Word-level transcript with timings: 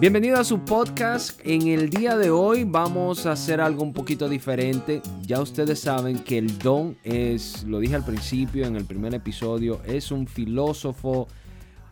Bienvenido 0.00 0.38
a 0.38 0.44
su 0.44 0.58
podcast. 0.58 1.40
En 1.44 1.68
el 1.68 1.88
día 1.88 2.16
de 2.16 2.28
hoy 2.28 2.64
vamos 2.64 3.26
a 3.26 3.32
hacer 3.32 3.60
algo 3.60 3.84
un 3.84 3.92
poquito 3.92 4.28
diferente. 4.28 5.00
Ya 5.22 5.40
ustedes 5.40 5.78
saben 5.78 6.18
que 6.18 6.36
el 6.36 6.58
don 6.58 6.96
es, 7.04 7.62
lo 7.62 7.78
dije 7.78 7.94
al 7.94 8.04
principio 8.04 8.66
en 8.66 8.74
el 8.74 8.86
primer 8.86 9.14
episodio, 9.14 9.80
es 9.84 10.10
un 10.10 10.26
filósofo, 10.26 11.28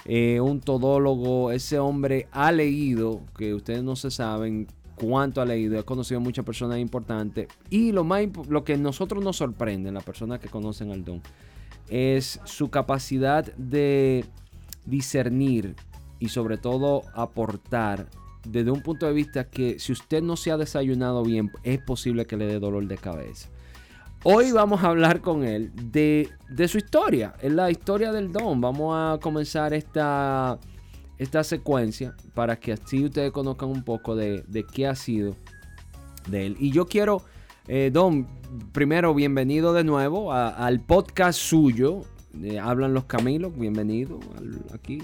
eh, 0.04 0.40
un 0.40 0.60
todólogo. 0.60 1.52
Ese 1.52 1.78
hombre 1.78 2.26
ha 2.32 2.50
leído, 2.50 3.20
que 3.38 3.54
ustedes 3.54 3.84
no 3.84 3.94
se 3.94 4.10
saben 4.10 4.66
cuánto 4.96 5.40
ha 5.40 5.46
leído, 5.46 5.78
ha 5.78 5.84
conocido 5.84 6.18
a 6.18 6.24
muchas 6.24 6.44
personas 6.44 6.80
importantes. 6.80 7.46
Y 7.70 7.92
lo, 7.92 8.02
más, 8.02 8.26
lo 8.48 8.64
que 8.64 8.76
nosotros 8.76 9.22
nos 9.22 9.36
sorprende, 9.36 9.92
las 9.92 10.02
personas 10.02 10.40
que 10.40 10.48
conocen 10.48 10.90
al 10.90 11.04
don, 11.04 11.22
es 11.88 12.40
su 12.44 12.68
capacidad 12.68 13.54
de 13.54 14.24
discernir 14.86 15.76
y 16.22 16.28
sobre 16.28 16.56
todo 16.56 17.02
aportar 17.14 18.06
desde 18.44 18.70
un 18.70 18.80
punto 18.80 19.06
de 19.06 19.12
vista 19.12 19.50
que 19.50 19.80
si 19.80 19.90
usted 19.90 20.22
no 20.22 20.36
se 20.36 20.52
ha 20.52 20.56
desayunado 20.56 21.24
bien, 21.24 21.50
es 21.64 21.80
posible 21.82 22.26
que 22.26 22.36
le 22.36 22.46
dé 22.46 22.60
dolor 22.60 22.86
de 22.86 22.96
cabeza. 22.96 23.48
Hoy 24.22 24.52
vamos 24.52 24.84
a 24.84 24.86
hablar 24.86 25.20
con 25.20 25.42
él 25.42 25.72
de, 25.74 26.28
su 26.68 26.78
historia, 26.78 27.34
es 27.42 27.52
la 27.52 27.72
historia 27.72 28.12
del 28.12 28.30
don. 28.30 28.60
Vamos 28.60 28.94
a 28.96 29.18
comenzar 29.20 29.74
esta, 29.74 30.60
esta 31.18 31.42
secuencia 31.42 32.14
para 32.34 32.54
que 32.54 32.70
así 32.72 33.04
ustedes 33.04 33.32
conozcan 33.32 33.70
un 33.70 33.82
poco 33.82 34.14
de, 34.14 34.44
qué 34.72 34.86
ha 34.86 34.94
sido 34.94 35.34
de 36.28 36.46
él. 36.46 36.56
Y 36.60 36.70
yo 36.70 36.86
quiero, 36.86 37.22
eh, 37.66 37.90
Don, 37.92 38.28
primero 38.70 39.12
bienvenido 39.12 39.72
de 39.72 39.82
nuevo 39.82 40.32
al 40.32 40.80
podcast 40.82 41.40
suyo. 41.40 42.02
Eh, 42.40 42.60
Hablan 42.60 42.94
los 42.94 43.06
Camilos, 43.06 43.58
bienvenido 43.58 44.20
aquí. 44.72 45.02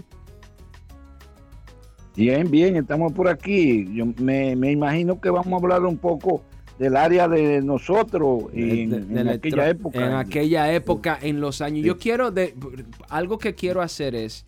Bien, 2.16 2.50
bien, 2.50 2.76
estamos 2.76 3.12
por 3.12 3.28
aquí. 3.28 3.88
Yo 3.92 4.06
me, 4.18 4.52
imagino 4.52 5.20
que 5.20 5.30
vamos 5.30 5.52
a 5.52 5.56
hablar 5.56 5.84
un 5.84 5.96
poco 5.96 6.42
del 6.78 6.96
área 6.96 7.28
de 7.28 7.60
nosotros 7.62 8.44
en, 8.52 9.28
aquella 9.28 9.68
época. 9.68 10.06
En 10.06 10.12
aquella 10.14 10.72
época, 10.72 11.18
en 11.20 11.40
los 11.40 11.60
años. 11.60 11.84
Yo 11.84 11.98
quiero, 11.98 12.30
de, 12.30 12.54
algo 13.08 13.38
que 13.38 13.54
quiero 13.54 13.82
hacer 13.82 14.14
es, 14.14 14.44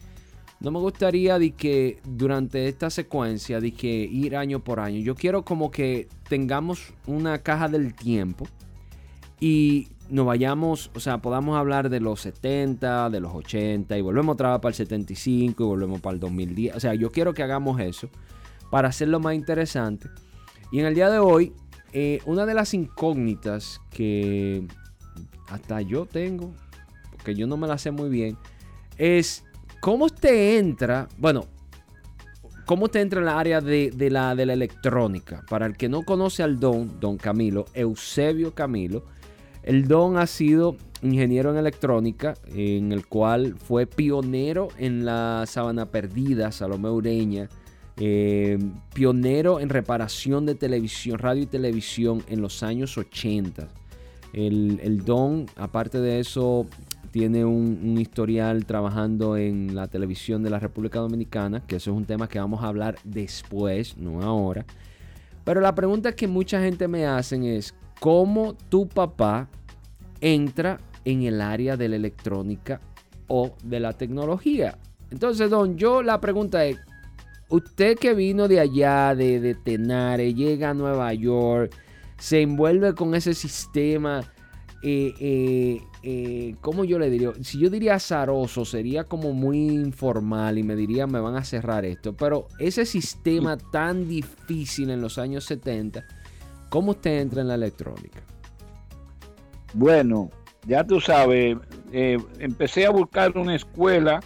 no 0.61 0.71
me 0.71 0.79
gustaría 0.79 1.39
de 1.39 1.53
que 1.53 1.99
durante 2.05 2.69
esta 2.69 2.91
secuencia, 2.91 3.61
de 3.61 3.73
que 3.73 3.89
ir 3.89 4.37
año 4.37 4.61
por 4.61 4.79
año, 4.79 4.99
yo 5.01 5.15
quiero 5.15 5.45
como 5.45 5.71
que 5.71 6.09
tengamos 6.29 6.93
una 7.07 7.39
caja 7.39 7.69
del 7.69 7.95
tiempo 7.95 8.47
y 9.41 9.89
nos 10.11 10.27
vayamos, 10.27 10.91
o 10.95 11.01
sea, 11.01 11.19
podamos 11.19 11.57
hablar 11.57 11.89
de 11.89 12.01
los 12.01 12.21
70, 12.21 13.11
de 13.11 13.21
los 13.21 13.35
80 13.35 13.97
y 13.97 14.01
volvemos 14.01 14.35
otra 14.35 14.53
vez 14.53 14.61
para 14.61 14.71
el 14.71 14.75
75 14.75 15.63
y 15.63 15.67
volvemos 15.67 16.01
para 16.01 16.15
el 16.15 16.21
2010. 16.21 16.77
O 16.77 16.81
sea, 16.81 16.95
yo 16.95 17.11
quiero 17.11 17.33
que 17.33 17.43
hagamos 17.43 17.81
eso 17.81 18.09
para 18.71 18.89
hacerlo 18.89 19.21
más 19.21 19.35
interesante. 19.35 20.09
Y 20.73 20.81
en 20.81 20.87
el 20.87 20.95
día 20.95 21.11
de 21.11 21.19
hoy, 21.19 21.53
eh, 21.93 22.21
una 22.27 22.47
de 22.47 22.55
las 22.55 22.75
incógnitas 22.75 23.81
que 23.91 24.67
hasta 25.49 25.81
yo 25.81 26.07
tengo, 26.07 26.53
porque 27.13 27.35
yo 27.35 27.47
no 27.47 27.57
me 27.57 27.67
la 27.67 27.79
sé 27.79 27.91
muy 27.91 28.09
bien, 28.09 28.37
es 28.97 29.45
cómo 29.81 30.05
usted 30.07 30.59
entra, 30.59 31.09
bueno, 31.19 31.47
cómo 32.67 32.85
usted 32.85 33.01
entra 33.01 33.19
en 33.19 33.27
la 33.27 33.39
área 33.39 33.61
de, 33.61 33.93
la, 34.11 34.37
de 34.37 34.47
la 34.47 34.53
electrónica. 34.53 35.45
Para 35.49 35.67
el 35.67 35.77
que 35.77 35.89
no 35.89 36.03
conoce 36.03 36.43
al 36.45 36.61
don, 36.61 37.01
don 37.01 37.17
Camilo, 37.17 37.67
Eusebio 37.75 38.55
Camilo, 38.55 39.05
el 39.63 39.89
Don 39.89 40.17
ha 40.17 40.27
sido 40.27 40.77
ingeniero 41.03 41.51
en 41.51 41.57
electrónica, 41.57 42.35
en 42.55 42.93
el 42.93 43.07
cual 43.07 43.57
fue 43.57 43.87
pionero 43.87 44.69
en 44.79 45.05
la 45.05 45.45
Sabana 45.47 45.87
Perdida, 45.87 46.53
Salomé 46.53 46.91
Ureña, 46.91 47.49
eh, 47.97 48.59
pionero 48.95 49.61
en 49.61 49.69
reparación 49.69 50.47
de 50.47 50.55
televisión, 50.55 51.19
radio 51.19 51.43
y 51.43 51.47
televisión 51.47 52.23
en 52.29 52.41
los 52.41 52.63
años 52.63 52.97
80. 52.97 53.69
El, 54.33 55.03
Don, 55.05 55.47
aparte 55.57 55.99
de 56.01 56.21
eso, 56.21 56.67
tiene 57.11 57.45
un, 57.45 57.99
historial 57.99 58.65
trabajando 58.65 59.37
en 59.37 59.75
la 59.75 59.89
televisión 59.89 60.43
de 60.43 60.51
la 60.51 60.59
República 60.59 61.01
Dominicana, 61.01 61.67
que 61.67 61.77
eso 61.77 61.91
es 61.91 61.97
un 61.97 62.05
tema 62.05 62.29
que 62.29 62.39
vamos 62.39 62.63
a 62.63 62.69
hablar 62.69 62.97
después, 63.05 63.97
no 63.97 64.23
ahora. 64.23 64.65
Pero 65.45 65.61
la 65.61 65.75
pregunta 65.75 66.13
que 66.13 66.29
mucha 66.29 66.61
gente 66.61 66.87
me 66.87 67.07
hacen 67.07 67.43
es, 67.43 67.75
cómo 68.01 68.55
tu 68.69 68.89
papá 68.89 69.49
entra 70.21 70.79
en 71.05 71.23
el 71.23 71.41
área 71.41 71.77
de 71.77 71.89
la 71.89 71.97
electrónica 71.97 72.81
o 73.29 73.55
de 73.63 73.81
la 73.81 73.93
tecnología. 73.93 74.79
Entonces, 75.11 75.51
don, 75.51 75.77
yo 75.77 76.03
la 76.03 76.21
pregunta 76.21 76.65
es, 76.65 76.79
usted 77.49 77.99
que 77.99 78.15
vino 78.15 78.49
de 78.49 78.61
allá, 78.61 79.15
de, 79.15 79.41
de 79.41 79.55
Tenare, 79.55 80.35
llega 80.35 80.71
a 80.71 80.75
Nueva 80.75 81.13
York, 81.15 81.73
se 82.19 82.43
envuelve 82.43 82.95
con 82.95 83.15
ese 83.15 83.35
sistema, 83.35 84.21
eh, 84.83 85.13
eh, 85.21 85.81
eh, 86.03 86.57
¿cómo 86.61 86.85
yo 86.85 86.99
le 86.99 87.11
diría? 87.11 87.33
Si 87.43 87.59
yo 87.59 87.71
diría 87.71 87.95
azaroso, 87.95 88.65
sería 88.65 89.05
como 89.05 89.33
muy 89.33 89.59
informal 89.59 90.59
y 90.59 90.63
me 90.63 90.77
diría, 90.77 91.07
me 91.07 91.21
van 91.21 91.37
a 91.37 91.45
cerrar 91.45 91.85
esto. 91.85 92.15
Pero 92.15 92.49
ese 92.59 92.85
sistema 92.87 93.57
tan 93.57 94.07
difícil 94.07 94.91
en 94.91 95.01
los 95.01 95.19
años 95.19 95.45
70, 95.45 96.05
¿Cómo 96.71 96.93
usted 96.93 97.21
entra 97.21 97.43
en 97.43 97.49
la 97.49 97.57
electrónica? 97.57 98.23
Bueno, 99.73 100.31
ya 100.67 100.85
tú 100.85 101.01
sabes, 101.01 101.57
eh, 101.93 102.19
empecé 102.39 102.87
a 102.87 102.91
buscar 102.91 103.37
una 103.37 103.55
escuela 103.55 104.21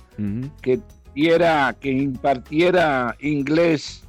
que, 0.62 0.80
que 1.14 1.90
impartiera 1.90 3.16
inglés 3.20 4.04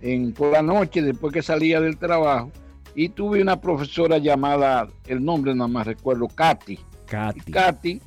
en, 0.00 0.32
por 0.32 0.52
la 0.52 0.62
noche 0.62 1.02
después 1.02 1.32
que 1.32 1.42
salía 1.42 1.80
del 1.80 1.96
trabajo 1.96 2.50
y 2.94 3.08
tuve 3.08 3.42
una 3.42 3.60
profesora 3.60 4.18
llamada, 4.18 4.88
el 5.06 5.24
nombre 5.24 5.54
nada 5.54 5.68
más 5.68 5.86
recuerdo, 5.86 6.28
Katy. 6.28 6.78
Katy. 7.06 7.52
Katy, 7.52 8.00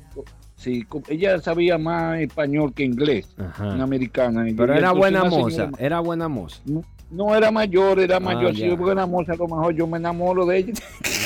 sí, 0.56 0.86
ella 1.08 1.38
sabía 1.40 1.76
más 1.76 2.20
español 2.20 2.72
que 2.72 2.84
inglés, 2.84 3.28
una 3.60 3.84
americana. 3.84 4.46
Pero 4.56 4.74
era 4.74 4.92
buena 4.92 5.24
moza, 5.24 5.70
era 5.78 6.00
buena 6.00 6.28
moza. 6.28 6.60
No 7.10 7.34
era 7.34 7.50
mayor, 7.50 8.00
era 8.00 8.16
ah, 8.16 8.20
mayor. 8.20 8.54
Si 8.54 8.66
yo 8.66 8.76
buena 8.76 9.06
moza, 9.06 9.32
a 9.32 9.36
lo 9.36 9.46
mejor 9.46 9.74
yo 9.74 9.86
me 9.86 9.98
enamoro 9.98 10.44
de 10.46 10.58
ella. 10.58 10.72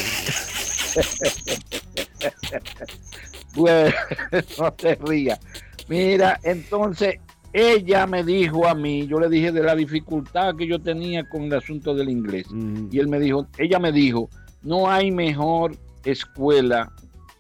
bueno, 3.55 3.95
no 4.59 4.73
te 4.73 4.95
rías. 4.97 5.41
Mira, 5.89 6.41
entonces 6.43 7.17
ella 7.53 8.07
me 8.07 8.25
dijo 8.25 8.67
a 8.67 8.75
mí, 8.75 9.07
yo 9.07 9.21
le 9.21 9.29
dije 9.29 9.53
de 9.53 9.63
la 9.63 9.75
dificultad 9.75 10.57
que 10.57 10.67
yo 10.67 10.79
tenía 10.79 11.29
con 11.29 11.43
el 11.43 11.55
asunto 11.55 11.95
del 11.95 12.09
inglés. 12.09 12.47
Y 12.91 12.99
él 12.99 13.09
me 13.09 13.21
dijo, 13.21 13.47
ella 13.59 13.79
me 13.79 13.93
dijo, 13.93 14.31
no 14.63 14.91
hay 14.91 15.11
mejor 15.11 15.77
escuela 16.05 16.91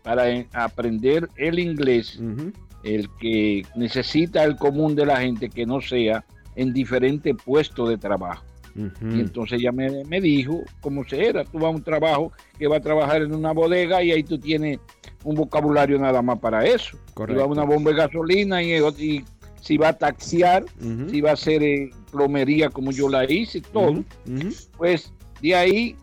para 0.03 0.25
aprender 0.53 1.29
el 1.37 1.59
inglés, 1.59 2.21
el 2.83 3.09
que 3.21 3.63
necesita 3.77 4.45
el 4.45 4.57
común 4.57 4.95
de 4.95 5.07
la 5.07 5.21
gente 5.21 5.49
que 5.49 5.65
no 5.65 5.81
sea 5.81 6.25
en 6.57 6.73
diferentes 6.73 7.35
puestos 7.43 7.89
de 7.89 7.97
trabajo. 7.97 8.45
Y 8.75 9.21
entonces 9.21 9.61
ella 9.61 9.73
me, 9.73 10.05
me, 10.05 10.21
dijo 10.21 10.63
cómo 10.81 11.05
se 11.05 11.27
era. 11.27 11.45
Tú 11.45 11.59
vas 11.59 11.67
a 11.67 11.77
un 11.77 11.83
trabajo 11.83 12.33
que 12.59 12.67
va 12.67 12.79
a 12.79 12.81
trabajar 12.81 13.23
en 13.23 13.35
una 13.35 13.53
bodega 13.53 14.03
y 14.03 14.13
ahí 14.13 14.23
tú 14.23 14.39
tienes 14.39 14.79
un 15.25 15.35
vocabulario 15.35 15.99
nada 15.99 16.23
más 16.23 16.39
para 16.39 16.65
eso. 16.65 16.97
Correcto. 17.15 17.35
Tú 17.35 17.49
vas 17.49 17.59
a 17.59 17.63
una 17.63 17.75
bomba 17.75 17.91
de 17.91 17.97
gasolina 17.99 18.63
y, 18.63 18.75
y 18.99 19.25
si 19.61 19.77
va 19.77 19.89
a 19.89 19.93
taxiar, 19.93 20.65
si 21.11 21.21
va 21.21 21.31
a 21.31 21.35
hacer 21.35 21.63
eh, 21.63 21.91
plomería 22.11 22.69
como 22.69 22.91
yo 22.91 23.09
la 23.09 23.31
hice, 23.31 23.61
todo. 23.61 24.05
Pues 24.77 25.13
de 25.41 25.55
ahí 25.55 25.97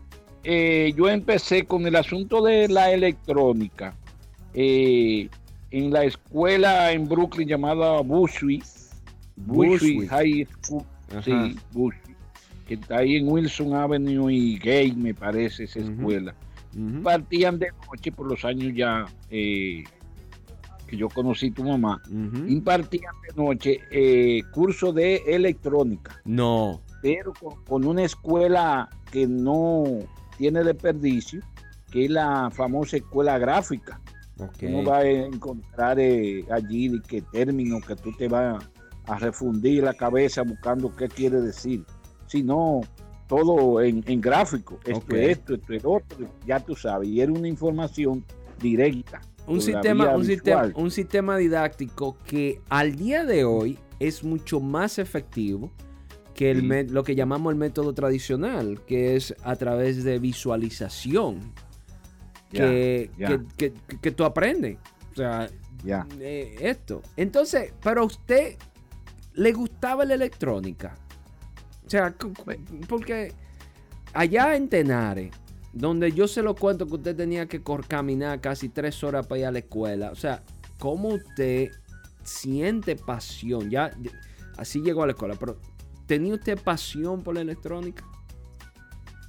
eh, 0.44 0.92
yo 0.96 1.08
empecé 1.08 1.64
con 1.64 1.86
el 1.86 1.96
asunto 1.96 2.42
de 2.42 2.68
la 2.68 2.90
electrónica. 2.90 3.94
Eh, 4.54 5.28
en 5.70 5.92
la 5.92 6.04
escuela 6.04 6.90
en 6.92 7.08
Brooklyn 7.08 7.46
llamada 7.46 8.00
Bushwick, 8.00 8.64
Bushwick 9.36 10.08
High 10.08 10.48
School, 10.62 10.82
sí, 11.22 11.56
Bushwick, 11.72 11.99
que 12.70 12.74
está 12.74 12.98
ahí 12.98 13.16
en 13.16 13.28
Wilson 13.28 13.74
Avenue 13.74 14.32
y 14.32 14.56
Gay, 14.56 14.92
me 14.92 15.12
parece, 15.12 15.64
esa 15.64 15.80
escuela. 15.80 16.36
Partían 17.02 17.58
de 17.58 17.72
noche 17.88 18.12
por 18.12 18.28
los 18.28 18.44
años 18.44 18.72
ya 18.76 19.06
eh, 19.28 19.82
que 20.86 20.96
yo 20.96 21.08
conocí 21.08 21.50
tu 21.50 21.64
mamá. 21.64 22.00
Impartían 22.46 23.12
de 23.26 23.42
noche 23.42 23.80
eh, 23.90 24.42
curso 24.52 24.92
de 24.92 25.16
electrónica. 25.26 26.22
No. 26.24 26.80
Pero 27.02 27.32
con, 27.66 27.84
una 27.84 28.04
escuela 28.04 28.88
que 29.10 29.26
no 29.26 29.82
tiene 30.38 30.62
desperdicio, 30.62 31.40
que 31.90 32.04
es 32.04 32.10
la 32.12 32.52
famosa 32.52 32.98
escuela 32.98 33.36
gráfica. 33.36 34.00
Okay. 34.38 34.72
Uno 34.72 34.88
va 34.88 34.98
a 34.98 35.10
encontrar 35.10 35.98
eh, 35.98 36.44
allí 36.52 37.02
qué 37.08 37.20
término 37.20 37.80
que 37.80 37.96
tú 37.96 38.12
te 38.12 38.28
vas 38.28 38.64
a 39.06 39.18
refundir 39.18 39.82
la 39.82 39.94
cabeza 39.94 40.42
buscando 40.42 40.94
qué 40.94 41.08
quiere 41.08 41.40
decir, 41.40 41.84
sino 42.30 42.82
todo 43.26 43.80
en, 43.82 44.20
gráfico, 44.20 44.78
esto 44.84 45.16
es 45.16 45.38
esto, 45.38 45.54
esto 45.54 45.72
es 45.72 45.84
otro, 45.84 46.26
ya 46.46 46.60
tú 46.60 46.74
sabes, 46.74 47.08
y 47.08 47.20
era 47.20 47.32
una 47.32 47.48
información 47.48 48.24
directa. 48.60 49.20
Un 49.46 49.60
sistema, 49.60 50.14
un, 50.16 50.24
sistema, 50.24 50.70
un 50.74 50.90
sistema 50.90 51.36
didáctico 51.36 52.16
que 52.24 52.60
al 52.68 52.94
día 52.94 53.24
de 53.24 53.44
hoy 53.44 53.78
es 53.98 54.22
mucho 54.22 54.60
más 54.60 54.98
efectivo 54.98 55.70
que 56.34 56.52
el 56.52 56.92
lo 56.92 57.02
que 57.02 57.14
llamamos 57.14 57.52
el 57.52 57.58
método 57.58 57.92
tradicional, 57.92 58.80
que 58.86 59.16
es 59.16 59.34
a 59.42 59.56
través 59.56 60.04
de 60.04 60.18
visualización, 60.18 61.52
que, 62.50 63.10
que, 63.56 64.10
tú 64.10 64.24
aprendes. 64.24 64.78
O 65.12 65.16
sea, 65.16 65.48
eh, 66.20 66.56
esto. 66.60 67.02
Entonces, 67.16 67.72
pero 67.82 68.02
a 68.02 68.04
usted 68.04 68.56
le 69.34 69.52
gustaba 69.52 70.04
la 70.04 70.14
electrónica. 70.14 70.94
O 71.90 71.92
sea, 71.92 72.14
porque 72.88 73.32
allá 74.12 74.54
en 74.54 74.68
Tenare, 74.68 75.32
donde 75.72 76.12
yo 76.12 76.28
se 76.28 76.40
lo 76.40 76.54
cuento 76.54 76.86
que 76.86 76.94
usted 76.94 77.16
tenía 77.16 77.46
que 77.46 77.60
caminar 77.88 78.40
casi 78.40 78.68
tres 78.68 79.02
horas 79.02 79.26
para 79.26 79.40
ir 79.40 79.46
a 79.46 79.50
la 79.50 79.58
escuela. 79.58 80.12
O 80.12 80.14
sea, 80.14 80.44
¿cómo 80.78 81.08
usted 81.08 81.72
siente 82.22 82.94
pasión? 82.94 83.70
Ya, 83.70 83.90
así 84.56 84.80
llegó 84.82 85.02
a 85.02 85.06
la 85.06 85.14
escuela, 85.14 85.34
pero 85.34 85.58
¿tenía 86.06 86.34
usted 86.34 86.62
pasión 86.62 87.24
por 87.24 87.34
la 87.34 87.40
electrónica? 87.40 88.04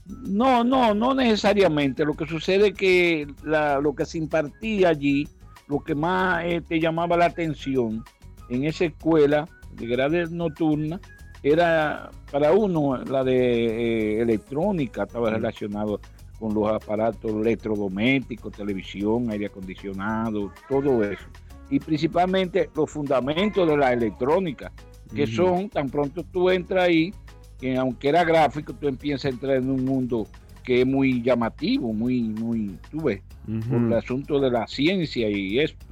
No, 0.05 0.63
no, 0.63 0.93
no 0.93 1.15
necesariamente. 1.15 2.05
Lo 2.05 2.13
que 2.13 2.27
sucede 2.27 2.67
es 2.67 2.73
que 2.75 3.27
lo 3.43 3.95
que 3.95 4.05
se 4.05 4.19
impartía 4.19 4.89
allí, 4.89 5.27
lo 5.67 5.79
que 5.79 5.95
más 5.95 6.45
eh, 6.45 6.61
te 6.61 6.79
llamaba 6.79 7.17
la 7.17 7.25
atención 7.25 8.03
en 8.49 8.65
esa 8.65 8.85
escuela 8.85 9.49
de 9.73 9.87
grades 9.87 10.29
nocturna, 10.29 11.01
era 11.43 12.09
para 12.31 12.51
uno 12.51 12.97
la 12.97 13.23
de 13.23 13.35
eh, 13.35 14.21
electrónica, 14.21 15.03
estaba 15.03 15.31
relacionado 15.31 15.99
con 16.39 16.53
los 16.53 16.71
aparatos 16.71 17.31
electrodomésticos, 17.31 18.51
televisión, 18.51 19.29
aire 19.29 19.47
acondicionado, 19.47 20.51
todo 20.67 21.03
eso. 21.03 21.25
Y 21.69 21.79
principalmente 21.79 22.69
los 22.75 22.89
fundamentos 22.89 23.67
de 23.67 23.77
la 23.77 23.93
electrónica, 23.93 24.71
que 25.15 25.27
son, 25.27 25.69
tan 25.69 25.89
pronto 25.89 26.23
tú 26.23 26.49
entras 26.49 26.85
ahí, 26.85 27.13
que 27.59 27.77
aunque 27.77 28.09
era 28.09 28.23
gráfico, 28.23 28.73
tú 28.73 28.87
empiezas 28.87 29.25
a 29.25 29.29
entrar 29.29 29.57
en 29.57 29.69
un 29.69 29.85
mundo 29.85 30.27
que 30.63 30.81
es 30.81 30.87
muy 30.87 31.21
llamativo, 31.21 31.93
muy, 31.93 32.21
muy, 32.21 32.77
tú 32.89 33.03
ves, 33.03 33.21
por 33.69 33.77
el 33.77 33.93
asunto 33.93 34.39
de 34.39 34.51
la 34.51 34.67
ciencia 34.67 35.29
y 35.29 35.59
esto. 35.59 35.85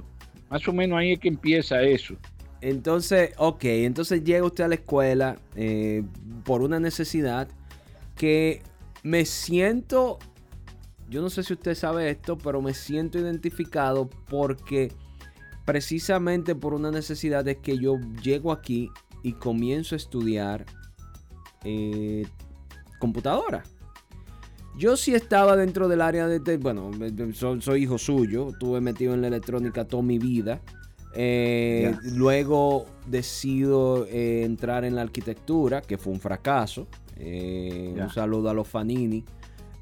Más 0.48 0.66
o 0.66 0.72
menos 0.72 0.98
ahí 0.98 1.12
es 1.12 1.20
que 1.20 1.28
empieza 1.28 1.82
eso. 1.82 2.14
Entonces, 2.60 3.32
ok, 3.38 3.64
entonces 3.64 4.22
llega 4.22 4.44
usted 4.44 4.64
a 4.64 4.68
la 4.68 4.74
escuela 4.74 5.38
eh, 5.56 6.02
por 6.44 6.62
una 6.62 6.78
necesidad 6.78 7.48
que 8.16 8.62
me 9.02 9.24
siento 9.24 10.18
yo 11.10 11.20
no 11.20 11.28
sé 11.28 11.42
si 11.42 11.52
usted 11.52 11.74
sabe 11.74 12.08
esto, 12.08 12.38
pero 12.38 12.62
me 12.62 12.72
siento 12.72 13.18
identificado 13.18 14.08
porque 14.28 14.92
precisamente 15.64 16.54
por 16.54 16.72
una 16.72 16.92
necesidad 16.92 17.46
es 17.48 17.58
que 17.58 17.76
yo 17.78 17.98
llego 18.22 18.52
aquí 18.52 18.90
y 19.24 19.32
comienzo 19.32 19.96
a 19.96 19.98
estudiar 19.98 20.64
eh, 21.64 22.26
computadora. 23.00 23.64
Yo 24.78 24.96
sí 24.96 25.12
estaba 25.12 25.56
dentro 25.56 25.88
del 25.88 26.00
área 26.00 26.28
de... 26.28 26.56
bueno, 26.58 26.92
soy, 27.32 27.82
hijo 27.82 27.98
suyo, 27.98 28.50
estuve 28.50 28.80
metido 28.80 29.12
en 29.12 29.20
la 29.22 29.26
electrónica 29.26 29.84
toda 29.84 30.04
mi 30.04 30.20
vida. 30.20 30.62
Eh, 31.14 31.94
luego 32.04 32.86
decido 33.06 34.06
eh, 34.06 34.44
entrar 34.44 34.84
en 34.84 34.94
la 34.94 35.02
arquitectura, 35.02 35.80
que 35.82 35.98
fue 35.98 36.12
un 36.12 36.20
fracaso. 36.20 36.86
Un 37.18 38.10
saludo 38.12 38.48
a 38.48 38.54
los 38.54 38.66
Fanini. 38.66 39.24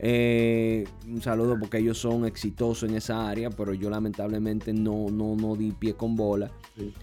Eh, 0.00 0.86
un 1.08 1.20
saludo 1.20 1.58
porque 1.58 1.78
ellos 1.78 1.98
son 1.98 2.24
exitosos 2.24 2.88
en 2.88 2.96
esa 2.96 3.28
área, 3.28 3.50
pero 3.50 3.74
yo 3.74 3.90
lamentablemente 3.90 4.72
no, 4.72 5.06
no, 5.10 5.34
no 5.34 5.56
di 5.56 5.72
pie 5.72 5.94
con 5.94 6.14
bola. 6.14 6.50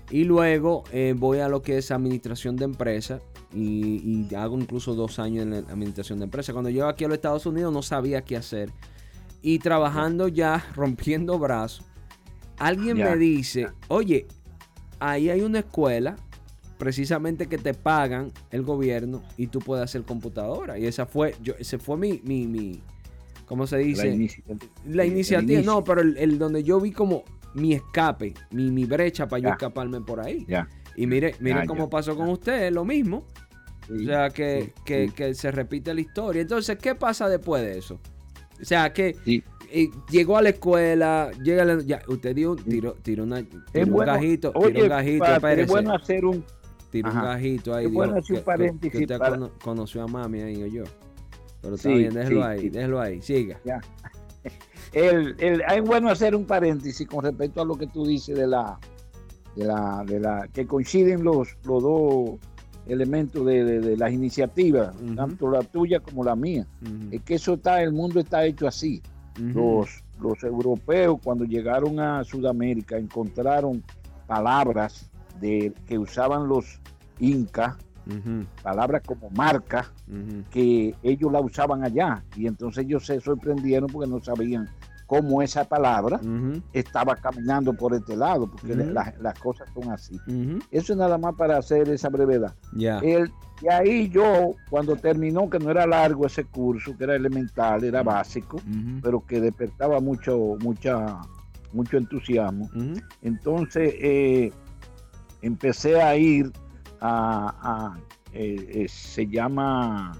Y 0.10 0.24
luego 0.24 0.84
eh, 0.94 1.14
voy 1.18 1.40
a 1.40 1.50
lo 1.50 1.62
que 1.62 1.78
es 1.78 1.92
administración 1.92 2.56
de 2.56 2.66
empresa 2.66 3.20
y, 3.54 4.34
hago 4.36 4.58
incluso 4.58 4.96
dos 4.96 5.20
años 5.20 5.44
en 5.44 5.52
la 5.52 5.58
administración 5.58 6.20
de 6.20 6.26
empresa. 6.26 6.54
Cuando 6.54 6.70
llego 6.70 6.88
aquí 6.88 7.04
a 7.04 7.08
los 7.08 7.16
Estados 7.16 7.46
Unidos 7.46 7.74
no 7.74 7.82
sabía 7.82 8.22
qué 8.22 8.38
hacer. 8.38 8.72
Y 9.42 9.60
trabajando 9.60 10.28
ya, 10.28 10.66
rompiendo 10.76 11.38
brazos, 11.38 11.86
alguien 12.58 12.98
me 12.98 13.16
dice, 13.18 13.68
oye, 13.88 14.28
ahí 15.00 15.30
hay 15.30 15.42
una 15.42 15.60
escuela 15.60 16.16
precisamente 16.78 17.48
que 17.48 17.58
te 17.58 17.74
pagan 17.74 18.32
el 18.52 18.64
gobierno 18.64 19.24
y 19.38 19.48
tú 19.48 19.60
puedes 19.60 19.84
hacer 19.84 20.04
computadora. 20.04 20.78
Y 20.78 20.86
esa 20.86 21.06
fue, 21.06 21.36
yo, 21.42 21.54
ese 21.58 21.78
fue 21.78 21.98
mi, 21.98 22.22
mi, 22.24 22.48
mi 22.48 22.82
¿cómo 23.46 23.68
se 23.68 23.78
dice? 23.78 24.06
La, 24.86 25.06
iniciativa. 25.06 25.62
no, 25.62 25.84
pero 25.84 26.02
el, 26.02 26.38
donde 26.38 26.64
yo 26.64 26.80
vi 26.80 26.92
como 26.92 27.24
mi 27.54 27.74
escape, 27.74 28.34
mi, 28.52 28.72
mi 28.72 28.86
brecha 28.86 29.28
para 29.28 29.42
yo 29.42 29.50
escaparme 29.50 30.02
por 30.02 30.20
ahí. 30.20 30.46
Y 30.96 31.08
mire, 31.08 31.36
mire 31.40 31.66
cómo 31.66 31.90
pasó 31.90 32.16
con 32.16 32.30
usted, 32.30 32.72
lo 32.72 32.86
mismo. 32.86 33.26
o 33.90 34.00
sea, 34.04 34.30
que, 34.30 34.74
que, 34.86 35.34
se 35.34 35.52
repite 35.52 35.94
la 35.94 36.02
historia. 36.02 36.42
Entonces, 36.42 36.78
¿qué 36.78 36.96
pasa 36.96 37.30
después 37.30 37.62
de 37.62 37.78
eso? 37.78 38.00
O 38.62 38.66
sea, 38.66 38.94
que 38.94 39.16
eh, 39.72 39.90
llegó 40.10 40.38
a 40.38 40.42
la 40.42 40.50
escuela, 40.50 41.32
llega 41.44 41.80
ya, 41.82 42.02
usted 42.08 42.36
dio, 42.36 42.56
tiró, 42.56 42.94
tiró, 43.02 43.24
una, 43.24 43.44
tiró 43.72 43.96
un 43.96 44.06
gajito, 44.06 44.52
tiró 44.52 44.84
un 44.84 44.90
gajito, 44.90 45.26
es 45.26 45.68
bueno 45.68 45.94
hacer 45.94 46.26
un, 46.26 46.44
Tira 46.96 47.12
un 47.12 47.22
gajito 47.22 47.76
ahí. 47.76 47.88
Digo, 47.88 48.04
que, 48.04 48.90
que, 48.90 48.98
usted 49.00 49.20
conoció 49.62 50.04
a 50.04 50.08
mami 50.08 50.40
ahí 50.40 50.64
o 50.64 50.68
yo. 50.68 50.84
Pero 51.62 51.76
está 51.76 51.90
bien, 51.90 52.14
déjelo 52.14 52.46
ahí, 52.46 52.70
déjelo 52.70 53.02
ahí, 53.02 53.22
siga. 53.22 53.60
Ya. 53.66 53.82
El, 54.94 55.36
el, 55.40 55.62
es 55.62 55.84
bueno 55.84 56.10
hacer 56.10 56.34
un 56.36 56.46
paréntesis 56.46 57.06
con 57.06 57.26
respecto 57.26 57.62
a 57.62 57.66
lo 57.66 57.76
que 57.76 57.88
tú 57.88 58.06
dices 58.06 58.38
de 58.38 58.48
la, 58.48 58.80
de 59.54 59.66
la, 59.66 60.06
de 60.08 60.22
la 60.22 60.48
que 60.54 60.66
coinciden 60.66 61.22
los, 61.22 61.58
los 61.66 61.84
dos 61.84 62.40
elementos 62.88 63.46
de, 63.46 63.82
de, 63.82 63.98
las 63.98 64.14
iniciativas, 64.14 64.96
tanto 65.18 65.52
la 65.52 65.64
tuya 65.64 66.00
como 66.00 66.24
la 66.24 66.38
mía. 66.38 66.66
Es 67.12 67.22
que 67.24 67.36
eso 67.36 67.56
está, 67.56 67.82
el 67.82 67.92
mundo 67.92 68.22
está 68.22 68.46
hecho 68.46 68.68
así. 68.68 69.02
Los, 69.38 70.04
los 70.20 70.44
europeos 70.44 71.20
cuando 71.24 71.46
llegaron 71.46 72.00
a 72.00 72.24
Sudamérica 72.24 72.98
encontraron 72.98 73.84
palabras 74.28 75.10
de, 75.40 75.74
que 75.88 75.98
usaban 75.98 76.48
los 76.48 76.80
incas, 77.20 77.76
palabras 78.62 79.02
como 79.06 79.30
marca, 79.32 79.92
que 80.52 80.96
ellos 81.04 81.32
la 81.32 81.42
usaban 81.42 81.84
allá. 81.84 82.24
Y 82.36 82.48
entonces 82.48 82.86
ellos 82.86 83.06
se 83.06 83.20
sorprendieron 83.20 83.90
porque 83.90 84.10
no 84.10 84.22
sabían 84.22 84.70
cómo 85.08 85.42
esa 85.42 85.64
palabra 85.66 86.20
estaba 86.74 87.16
caminando 87.16 87.74
por 87.74 87.94
este 87.94 88.16
lado, 88.16 88.50
porque 88.50 88.76
las 88.76 89.40
cosas 89.40 89.68
son 89.74 89.92
así. 89.92 90.20
Eso 90.72 90.94
es 90.94 91.00
nada 91.00 91.18
más 91.18 91.36
para 91.36 91.58
hacer 91.58 91.90
esa 91.90 92.10
brevedad. 92.10 92.54
Y 93.66 93.68
ahí 93.68 94.10
yo, 94.10 94.52
cuando 94.70 94.96
terminó, 94.96 95.50
que 95.50 95.58
no 95.58 95.72
era 95.72 95.88
largo 95.88 96.28
ese 96.28 96.44
curso, 96.44 96.96
que 96.96 97.06
era 97.06 97.16
elemental, 97.16 97.84
era 97.84 98.04
básico, 98.04 98.62
pero 99.02 99.26
que 99.26 99.42
despertaba 99.42 100.00
mucho, 100.00 100.56
mucha, 100.62 101.20
mucho 101.74 101.98
entusiasmo, 101.98 102.70
entonces 103.24 103.96
eh, 103.98 104.52
empecé 105.42 106.00
a 106.00 106.16
ir 106.16 106.52
a, 107.02 107.98
eh, 108.34 108.84
eh, 108.84 108.88
se 108.88 109.26
llama 109.26 110.16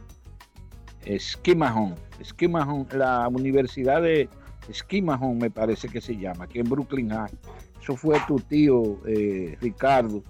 Esquimahon, 1.04 1.94
Esquimahon, 2.20 2.88
la 2.94 3.28
Universidad 3.28 4.02
de 4.02 4.28
Esquimahon 4.70 5.38
me 5.38 5.52
parece 5.52 5.88
que 5.88 6.02
se 6.02 6.18
llama, 6.18 6.46
aquí 6.46 6.60
en 6.60 6.70
Brooklyn 6.70 7.10
High. 7.10 7.38
Eso 7.80 7.96
fue 7.96 8.20
tu 8.28 8.40
tío 8.40 9.00
eh, 9.06 9.56
Ricardo 9.62 10.24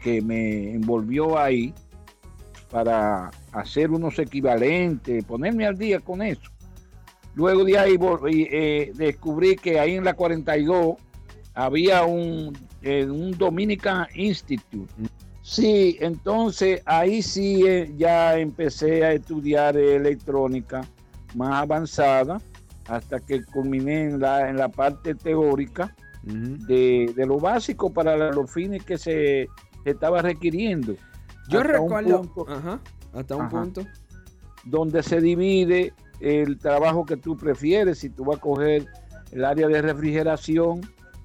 que 0.00 0.22
me 0.22 0.72
envolvió 0.74 1.36
ahí 1.36 1.74
para 2.72 3.30
hacer 3.52 3.92
unos 3.92 4.18
equivalentes, 4.18 5.22
ponerme 5.24 5.66
al 5.66 5.78
día 5.78 6.00
con 6.00 6.22
eso. 6.22 6.50
Luego 7.34 7.64
de 7.64 7.78
ahí 7.78 7.96
descubrí 8.94 9.54
que 9.54 9.78
ahí 9.78 9.94
en 9.94 10.04
la 10.04 10.14
42 10.14 10.96
había 11.54 12.02
un, 12.04 12.58
un 12.82 13.30
Dominican 13.38 14.08
Institute 14.14 14.92
Sí, 15.42 15.98
entonces 16.00 16.82
ahí 16.86 17.20
sí 17.20 17.66
eh, 17.66 17.92
ya 17.96 18.38
empecé 18.38 19.04
a 19.04 19.12
estudiar 19.12 19.76
electrónica 19.76 20.82
más 21.34 21.62
avanzada 21.62 22.40
hasta 22.86 23.18
que 23.18 23.44
culminé 23.44 24.04
en 24.04 24.20
la, 24.20 24.48
en 24.48 24.56
la 24.56 24.68
parte 24.68 25.16
teórica 25.16 25.94
de, 26.22 27.12
lo 27.16 27.38
básico 27.38 27.92
para 27.92 28.30
los 28.30 28.52
fines 28.52 28.84
que 28.84 28.96
se, 28.96 29.48
estaba 29.84 30.22
requiriendo. 30.22 30.94
Yo 31.48 31.62
recuerdo 31.62 32.22
hasta 33.12 33.36
un 33.36 33.48
punto 33.48 33.86
donde 34.64 35.02
se 35.02 35.20
divide 35.20 35.92
el 36.20 36.58
trabajo 36.58 37.04
que 37.04 37.16
tú 37.16 37.36
prefieres, 37.36 37.98
si 37.98 38.10
tú 38.10 38.24
vas 38.24 38.38
a 38.38 38.40
coger 38.40 38.86
el 39.32 39.44
área 39.44 39.66
de 39.66 39.82
refrigeración, 39.82 40.80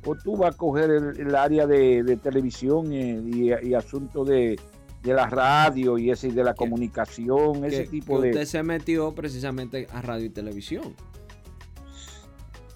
o 0.05 0.15
tú 0.15 0.37
vas 0.37 0.55
a 0.55 0.57
coger 0.57 0.89
el, 0.89 1.35
área 1.35 1.67
de, 1.67 2.17
televisión 2.21 2.91
eh, 2.93 3.21
y, 3.63 3.73
asunto 3.73 4.23
de, 4.23 4.59
la 5.03 5.27
radio 5.27 5.97
y 5.97 6.11
ese 6.11 6.31
de 6.31 6.43
la 6.43 6.53
comunicación, 6.53 7.63
ese 7.63 7.85
tipo 7.87 8.19
de. 8.19 8.31
Usted 8.31 8.45
se 8.45 8.63
metió 8.63 9.13
precisamente 9.13 9.87
a 9.93 10.01
radio 10.01 10.25
y 10.25 10.29
televisión. 10.29 10.95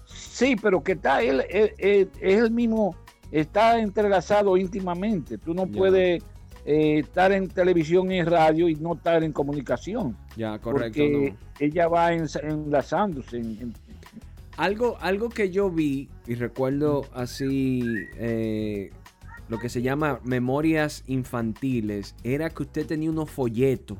Sí, 0.06 0.56
pero 0.60 0.82
que 0.82 0.92
está, 0.92 1.22
él, 1.22 1.44
es 1.50 2.08
el 2.20 2.50
mismo, 2.50 2.96
está 3.30 3.78
entrelazado 3.78 4.56
íntimamente. 4.56 5.36
Tú 5.36 5.52
no 5.52 5.66
puedes 5.66 6.22
eh, 6.64 7.00
estar 7.00 7.32
en 7.32 7.48
televisión 7.48 8.12
y 8.12 8.22
radio 8.22 8.68
y 8.68 8.76
no 8.76 8.94
estar 8.94 9.24
en 9.24 9.32
comunicación. 9.32 10.16
Ya, 10.36 10.58
correcto. 10.58 11.00
Porque 11.00 11.34
ella 11.58 11.88
va 11.88 12.12
enlazándose. 12.12 13.42
algo, 14.56 14.96
algo 15.00 15.28
que 15.28 15.50
yo 15.50 15.70
vi 15.70 16.08
y 16.26 16.34
recuerdo 16.34 17.02
así, 17.14 17.82
eh, 18.16 18.90
lo 19.48 19.58
que 19.58 19.68
se 19.68 19.82
llama 19.82 20.20
memorias 20.24 21.02
infantiles, 21.06 22.14
era 22.22 22.48
que 22.50 22.62
usted 22.62 22.86
tenía 22.86 23.10
unos 23.10 23.28
folletos, 23.28 23.98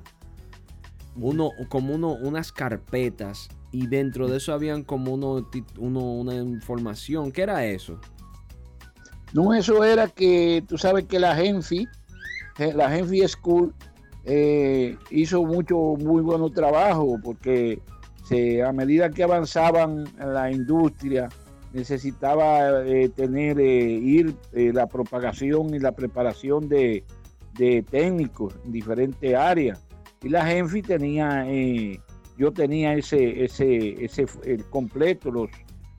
uno, 1.16 1.50
como 1.68 1.94
uno, 1.94 2.12
unas 2.12 2.52
carpetas, 2.52 3.48
y 3.72 3.86
dentro 3.86 4.28
de 4.28 4.36
eso 4.36 4.52
habían 4.52 4.84
como 4.84 5.14
uno, 5.14 5.48
uno, 5.78 6.00
una 6.00 6.34
información. 6.36 7.32
¿Qué 7.32 7.42
era 7.42 7.64
eso? 7.64 7.98
No, 9.32 9.54
eso 9.54 9.82
era 9.82 10.08
que 10.08 10.62
tú 10.68 10.76
sabes 10.76 11.06
que 11.06 11.18
la 11.18 11.34
Genfi, 11.34 11.88
la 12.58 12.90
Genfi 12.90 13.26
School, 13.28 13.74
eh, 14.24 14.96
hizo 15.10 15.44
mucho, 15.44 15.76
muy 15.98 16.22
bueno 16.22 16.50
trabajo 16.50 17.18
porque 17.22 17.80
a 18.66 18.72
medida 18.72 19.10
que 19.10 19.22
avanzaban 19.22 20.04
la 20.18 20.50
industria, 20.50 21.28
necesitaba 21.74 22.82
eh, 22.86 23.10
tener, 23.10 23.60
ir 23.60 24.34
la 24.52 24.86
propagación 24.86 25.74
y 25.74 25.78
la 25.78 25.92
preparación 25.92 26.66
de, 26.66 27.04
de, 27.58 27.82
técnicos 27.82 28.54
en 28.64 28.72
diferentes 28.72 29.34
áreas. 29.34 29.86
Y 30.22 30.30
la 30.30 30.46
Genfi 30.46 30.80
tenía, 30.80 31.46
yo 32.38 32.52
tenía 32.52 32.94
ese, 32.94 33.44
ese, 33.44 34.02
ese 34.02 34.24
el 34.44 34.64
completo, 34.64 35.30
los 35.30 35.50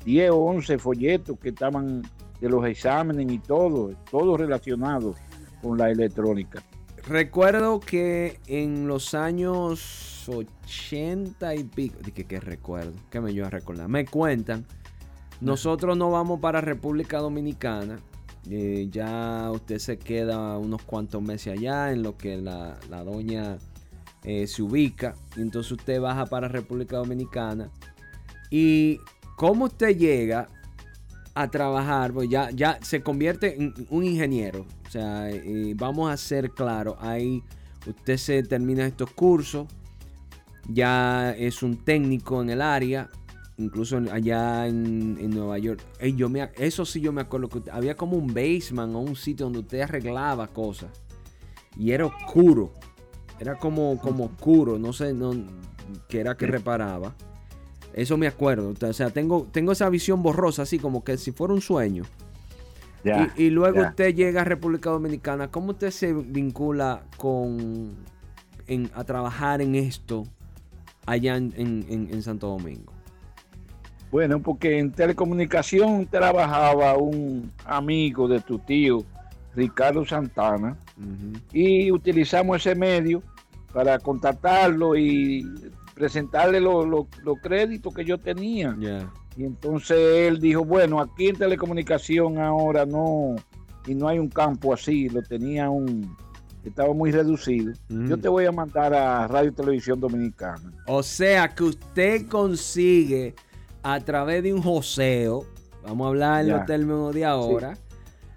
10 0.05 0.31
o 0.31 0.37
11 0.37 0.77
folletos 0.79 1.37
que 1.39 1.49
estaban 1.49 2.01
de 2.41 2.49
los 2.49 2.65
exámenes 2.65 3.31
y 3.31 3.37
todo, 3.37 3.91
todo 4.09 4.37
relacionado 4.37 5.13
con 5.63 5.79
la 5.79 5.89
electrónica. 5.89 6.61
Recuerdo 7.07 7.79
que 7.79 8.39
en 8.47 8.87
los 8.87 9.13
años 9.13 10.29
80 10.29 11.55
y 11.55 11.63
pico, 11.63 11.97
que, 12.13 12.25
que 12.25 12.39
recuerdo, 12.39 12.93
que 13.09 13.19
me 13.19 13.33
yo 13.33 13.45
a 13.45 13.49
recordar, 13.49 13.87
me 13.87 14.05
cuentan, 14.05 14.65
nosotros 15.41 15.97
no 15.97 16.11
vamos 16.11 16.39
para 16.39 16.61
República 16.61 17.17
Dominicana, 17.17 17.97
eh, 18.49 18.87
ya 18.91 19.49
usted 19.51 19.79
se 19.79 19.97
queda 19.97 20.57
unos 20.57 20.83
cuantos 20.83 21.21
meses 21.21 21.57
allá 21.57 21.91
en 21.91 22.03
lo 22.03 22.17
que 22.17 22.37
la, 22.37 22.77
doña 23.03 23.57
eh, 24.23 24.47
se 24.47 24.61
ubica, 24.61 25.15
y 25.35 25.41
entonces 25.41 25.71
usted 25.71 25.99
baja 26.01 26.25
para 26.25 26.47
República 26.47 26.97
Dominicana 26.97 27.69
y 28.49 28.99
cómo 29.35 29.65
usted 29.65 29.97
llega 29.97 30.47
a 31.33 31.49
trabajar, 31.49 32.13
pues 32.13 32.29
ya, 32.29 32.51
ya 32.51 32.77
se 32.81 33.01
convierte 33.01 33.55
en 33.61 33.73
un 33.89 34.03
ingeniero. 34.03 34.65
Sea, 34.93 35.27
vamos 35.75 36.11
a 36.11 36.17
ser 36.17 36.51
claros, 36.51 36.97
ahí 36.99 37.41
usted 37.87 38.15
se 38.15 38.43
termina 38.43 38.85
estos 38.85 39.09
cursos, 39.09 39.65
ya 40.69 41.31
es 41.31 41.63
un 41.63 41.77
técnico 41.77 42.43
en 42.43 42.51
el 42.51 42.61
área, 42.61 43.09
incluso 43.57 43.97
allá 44.11 44.67
en, 44.67 45.31
Nueva 45.31 45.57
York. 45.57 45.81
yo 46.15 46.29
me, 46.29 46.47
eso 46.59 46.85
sí 46.85 47.01
yo 47.01 47.11
me 47.11 47.21
acuerdo 47.21 47.49
que 47.49 47.71
había 47.71 47.97
como 47.97 48.17
un 48.17 48.35
basement 48.35 48.93
o 48.93 48.99
un 48.99 49.15
sitio 49.15 49.47
donde 49.47 49.61
usted 49.61 49.81
arreglaba 49.81 50.45
cosas. 50.45 50.91
Y 51.75 51.89
era 51.89 52.05
oscuro. 52.05 52.71
Era 53.39 53.57
como, 53.57 53.97
como 53.97 54.25
oscuro, 54.25 54.77
no 54.77 54.93
sé 54.93 55.15
qué 56.07 56.19
era 56.19 56.37
que 56.37 56.45
reparaba. 56.45 57.15
Eso 57.95 58.15
me 58.15 58.27
acuerdo. 58.27 58.75
O 58.79 58.93
sea, 58.93 59.09
tengo, 59.09 59.47
tengo 59.51 59.71
esa 59.71 59.89
visión 59.89 60.21
borrosa, 60.21 60.61
así 60.61 60.77
como 60.77 61.03
que 61.03 61.17
si 61.17 61.31
fuera 61.31 61.51
un 61.51 61.61
sueño. 61.61 62.03
Y, 63.37 63.49
luego 63.49 63.81
usted 63.81 64.15
llega 64.15 64.41
a 64.41 64.43
República 64.45 64.89
Dominicana. 64.89 65.49
¿Cómo 65.49 65.71
usted 65.71 65.91
se 65.91 66.13
vincula 66.13 67.03
con 67.17 67.95
a 68.93 69.03
trabajar 69.03 69.61
en 69.61 69.75
esto 69.75 70.23
allá 71.05 71.35
en, 71.35 72.21
Santo 72.21 72.47
Domingo? 72.47 72.93
Bueno, 74.11 74.39
porque 74.39 74.77
en 74.79 74.91
telecomunicación 74.91 76.05
trabajaba 76.05 76.97
un 76.97 77.51
amigo 77.65 78.27
de 78.27 78.39
tu 78.39 78.59
tío, 78.59 79.03
Ricardo 79.55 80.05
Santana, 80.05 80.77
y 81.51 81.91
utilizamos 81.91 82.57
ese 82.57 82.75
medio 82.75 83.23
para 83.73 83.97
contactarlo 83.99 84.95
y 84.95 85.43
presentarle 85.95 86.59
los 86.61 87.07
créditos 87.41 87.93
que 87.93 88.05
yo 88.05 88.17
tenía. 88.17 88.75
Y 89.35 89.45
entonces 89.45 89.97
él 89.97 90.39
dijo, 90.39 90.63
bueno, 90.63 90.99
aquí 90.99 91.27
en 91.27 91.35
telecomunicación 91.35 92.37
ahora 92.37 92.85
no, 92.85 93.35
y 93.87 93.95
no 93.95 94.07
hay 94.07 94.19
un 94.19 94.29
campo 94.29 94.73
así, 94.73 95.09
lo 95.09 95.23
tenía 95.23 95.69
un, 95.69 96.15
estaba 96.63 96.93
muy 96.93 97.11
reducido. 97.11 97.73
Yo 97.89 98.17
te 98.17 98.29
voy 98.29 98.45
a 98.45 98.51
mandar 98.51 98.93
a 98.93 99.27
Radio 99.27 99.49
y 99.49 99.53
Televisión 99.53 99.99
Dominicana. 99.99 100.71
O 100.87 101.03
sea 101.03 101.53
que 101.53 101.63
usted 101.63 102.27
consigue 102.27 103.35
a 103.81 103.99
través 103.99 104.43
de 104.43 104.53
un 104.53 104.61
joseo, 104.61 105.45
vamos 105.83 106.05
a 106.05 106.09
hablar 106.09 106.45
en 106.45 106.51
los 106.51 106.65
términos 106.65 107.13
de 107.13 107.25
ahora, 107.25 107.77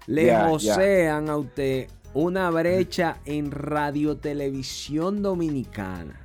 le 0.07 0.35
josean 0.35 1.29
a 1.29 1.37
usted 1.37 1.87
una 2.13 2.49
brecha 2.49 3.17
en 3.25 3.51
Radio 3.51 4.17
Televisión 4.17 5.21
Dominicana. 5.21 6.19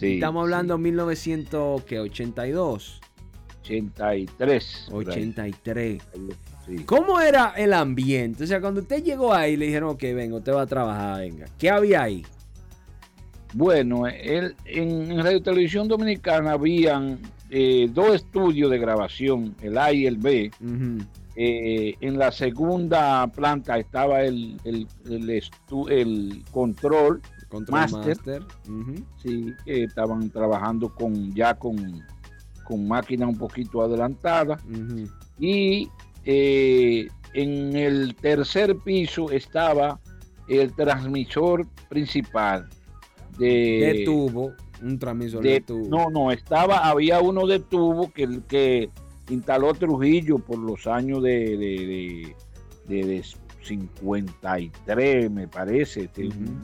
Estamos 0.00 0.42
hablando 0.42 0.76
de 0.76 0.82
1982. 0.82 3.00
83. 3.68 4.88
83. 4.90 6.02
¿Cómo 6.86 7.20
era 7.20 7.54
el 7.56 7.72
ambiente? 7.72 8.44
O 8.44 8.46
sea, 8.46 8.60
cuando 8.60 8.80
usted 8.80 9.02
llegó 9.02 9.32
ahí, 9.32 9.56
le 9.56 9.66
dijeron, 9.66 9.90
ok, 9.90 10.02
venga, 10.14 10.36
usted 10.36 10.52
va 10.52 10.62
a 10.62 10.66
trabajar, 10.66 11.20
venga. 11.20 11.46
¿Qué 11.58 11.70
había 11.70 12.02
ahí? 12.02 12.24
Bueno, 13.54 14.02
en, 14.06 15.22
Radio 15.22 15.42
Televisión 15.42 15.88
Dominicana 15.88 16.52
habían 16.52 17.18
eh, 17.50 17.88
dos 17.92 18.14
estudios 18.14 18.70
de 18.70 18.78
grabación, 18.78 19.54
el 19.62 19.78
A 19.78 19.92
y 19.92 20.06
el 20.06 20.18
B. 20.18 20.50
Eh, 21.40 21.94
en 22.00 22.18
la 22.18 22.32
segunda 22.32 23.26
planta 23.28 23.78
estaba 23.78 24.22
el, 24.22 24.60
el, 24.64 24.86
el 25.88 26.42
control 26.50 27.22
Control 27.48 27.90
Master. 27.90 28.42
Sí, 29.22 29.54
que 29.64 29.84
estaban 29.84 30.30
trabajando 30.30 30.94
con 30.94 31.34
ya 31.34 31.54
con, 31.54 32.02
con 32.68 32.86
máquina 32.86 33.26
un 33.26 33.38
poquito 33.38 33.80
adelantada. 33.80 34.58
Y 35.40 35.88
eh, 36.24 37.08
en 37.32 37.74
el 37.74 38.14
tercer 38.14 38.76
piso 38.76 39.30
estaba 39.30 39.98
el 40.48 40.74
transmisor 40.74 41.66
principal 41.88 42.68
de, 43.38 44.02
tubo, 44.04 44.52
un 44.82 44.98
transmisor 44.98 45.42
de, 45.42 45.62
tubo. 45.62 45.88
No, 45.88 46.10
no, 46.10 46.30
estaba, 46.30 46.86
había 46.86 47.20
uno 47.20 47.46
de 47.46 47.60
tubo 47.60 48.12
que, 48.12 48.40
que 48.46 48.90
instaló 49.30 49.72
Trujillo 49.72 50.38
por 50.38 50.58
los 50.58 50.86
años 50.86 51.22
de, 51.22 51.56
de, 51.56 52.34
de 52.86 53.24
53, 53.62 55.30
me 55.30 55.48
parece, 55.48 56.10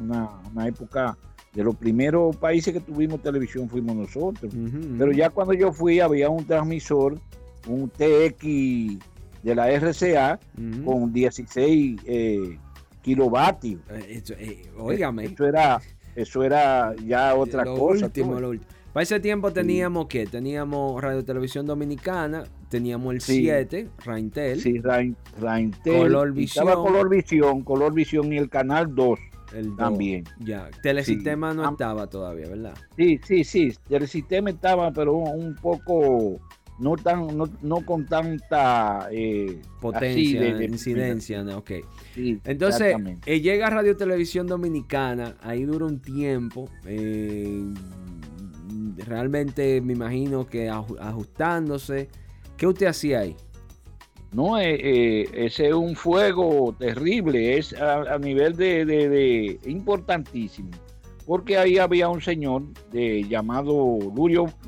una, 0.03 0.67
época 0.67 1.17
de 1.55 1.63
los 1.63 1.77
primeros 1.77 2.37
países 2.37 2.73
que 2.73 2.81
tuvimos 2.81 3.23
televisión 3.23 3.69
fuimos 3.69 3.95
nosotros. 3.95 4.53
Pero 4.99 5.13
ya 5.13 5.31
cuando 5.31 5.55
yo 5.55 5.73
fui 5.73 6.01
había 6.01 6.29
un 6.29 6.45
transmisor, 6.45 7.19
un 7.69 7.89
TX 7.91 8.99
de 9.43 9.55
la 9.55 9.71
RCA 9.71 10.41
con 10.85 11.13
16 11.13 12.01
eh, 12.05 12.59
kilovatios. 13.03 13.81
Eh, 13.91 14.23
eh, 14.39 14.63
Eso 15.23 15.47
era, 15.47 15.81
eso 16.17 16.43
era 16.43 16.95
ya 17.07 17.35
otra 17.37 17.65
cosa. 17.65 18.11
Para 18.93 19.03
ese 19.03 19.19
tiempo 19.19 19.53
teníamos 19.53 20.07
que 20.07 20.25
teníamos 20.27 21.03
Radio 21.03 21.25
Televisión 21.25 21.67
Dominicana, 21.67 22.45
teníamos 22.69 23.15
el 23.15 23.21
7, 23.21 23.89
Raintel. 24.05 24.61
Sí, 24.61 24.81
Raintel. 24.81 25.99
Color 25.99 26.33
Visión. 26.33 26.69
Estaba 26.69 26.83
Color 26.83 27.09
Visión, 27.09 27.63
Color 27.63 27.93
Visión 27.93 28.33
y 28.33 28.39
el 28.39 28.49
canal 28.49 28.95
2 28.95 29.19
también. 29.77 30.25
Ya, 30.41 30.71
Telesistema 30.83 31.55
no 31.55 31.71
estaba 31.71 32.07
todavía, 32.07 32.49
¿verdad? 32.49 32.75
Sí, 32.97 33.21
sí, 33.25 33.45
sí, 33.45 33.73
Telesistema 33.89 34.51
estaba, 34.51 34.93
pero 34.93 35.15
un 35.15 35.55
poco 35.57 36.41
no 36.79 36.97
tan 36.97 37.29
no, 37.63 37.81
con 37.85 38.07
tanta 38.07 39.09
eh, 39.11 39.61
potencia, 39.81 40.41
de, 40.41 40.65
incidencia, 40.65 41.45
ok. 41.57 41.71
Entonces, 42.17 42.97
eh, 43.27 43.41
llega 43.41 43.71
Radio 43.71 43.97
Televisión 43.97 44.47
Dominicana, 44.47 45.37
ahí 45.43 45.65
dura 45.65 45.87
un 45.87 46.01
tiempo, 46.01 46.69
eh, 46.85 47.63
realmente 49.07 49.81
me 49.81 49.93
imagino 49.93 50.47
que 50.47 50.69
ajustándose. 50.69 52.09
¿Qué 52.57 52.67
usted 52.69 52.87
hacía 52.87 53.21
ahí? 53.21 53.37
No, 54.35 54.59
eh, 54.59 54.75
eh, 54.75 55.31
ese 55.33 55.69
es 55.69 55.75
un 55.75 55.95
fuego 55.95 56.75
terrible, 56.77 57.57
es 57.57 57.73
a, 57.75 58.19
nivel 58.19 58.57
de, 58.57 59.61
importantísimo, 59.67 60.71
porque 61.25 61.57
ahí 61.57 61.79
había 61.79 62.09
un 62.09 62.21
señor 62.21 62.65
de, 62.91 63.23
llamado 63.23 63.99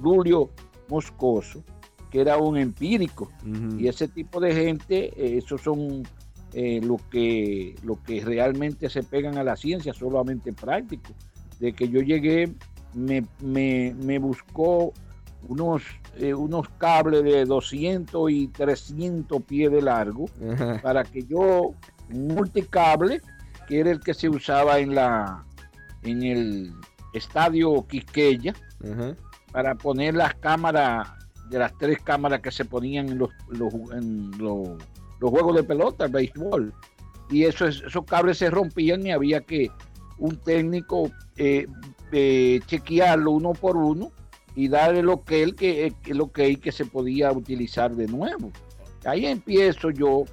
Lulio, 0.01 0.51
Moscoso, 0.89 1.65
que 2.11 2.21
era 2.21 2.37
un 2.39 2.57
empírico, 2.57 3.31
y 3.77 3.89
ese 3.89 4.07
tipo 4.07 4.39
de 4.39 4.55
gente, 4.55 5.37
esos 5.37 5.61
son 5.63 6.05
eh, 6.59 6.81
lo, 6.83 6.99
que, 7.11 7.75
lo 7.83 8.03
que 8.03 8.25
realmente 8.25 8.89
se 8.89 9.03
pegan 9.03 9.37
a 9.37 9.45
la 9.45 9.57
ciencia, 9.57 9.93
solamente 9.93 10.55
práctico. 10.55 11.13
De 11.61 11.73
que 11.73 11.89
yo 11.89 12.01
llegué, 12.01 12.51
me, 12.95 13.27
me, 13.43 14.19
buscó 14.19 14.95
unos, 15.49 15.83
eh, 16.17 16.35
unos 16.35 16.69
cables 16.79 17.23
de 17.25 17.45
200 17.45 18.31
y 18.31 18.49
300 18.49 19.43
pies 19.43 19.71
de 19.71 19.83
largo 19.83 20.27
para 20.83 21.05
que 21.05 21.23
yo, 21.25 21.75
un 22.13 22.29
multicable, 22.29 23.21
que 23.67 23.81
era 23.81 23.91
el 23.91 24.01
que 24.01 24.15
se 24.15 24.29
usaba 24.29 24.79
en, 24.79 24.95
la, 24.95 25.45
en 26.03 26.23
el 26.23 26.73
estadio 27.13 27.87
Quisqueya, 27.87 28.55
para 29.53 29.75
poner 29.75 30.15
las 30.15 30.35
cámaras, 30.35 31.09
de 31.49 31.59
las 31.59 31.77
tres 31.79 31.99
cámaras 32.03 32.41
que 32.41 32.51
se 32.51 32.65
ponían 32.65 33.09
en 33.09 33.19
los, 33.19 33.31
en 33.93 34.31
los, 34.39 34.69
juegos 35.21 35.57
de 35.57 35.65
pelota, 35.65 36.05
el 36.07 36.13
béisbol. 36.13 36.75
Y 37.31 37.45
eso, 37.45 37.67
esos 37.67 38.05
cables 38.05 38.39
se 38.39 38.51
rompían 38.51 39.05
y 39.07 39.11
había 39.11 39.41
que 39.41 39.71
un 40.19 40.37
técnico 40.37 41.11
eh, 41.37 41.67
eh, 42.13 42.61
chequearlo 42.67 43.33
uno 43.33 43.53
por 43.53 43.77
uno 43.77 44.13
y 44.57 44.69
darle 44.69 45.03
lo 45.03 45.23
que 45.23 45.43
él 45.43 45.55
que, 45.55 45.93
lo 46.09 46.33
que, 46.33 46.57
que 46.57 46.73
se 46.73 46.87
podía 46.87 47.31
utilizar 47.31 47.95
de 47.95 48.09
nuevo. 48.09 48.51
Ahí 49.05 49.27
empiezo 49.27 49.91
yo 49.91 50.25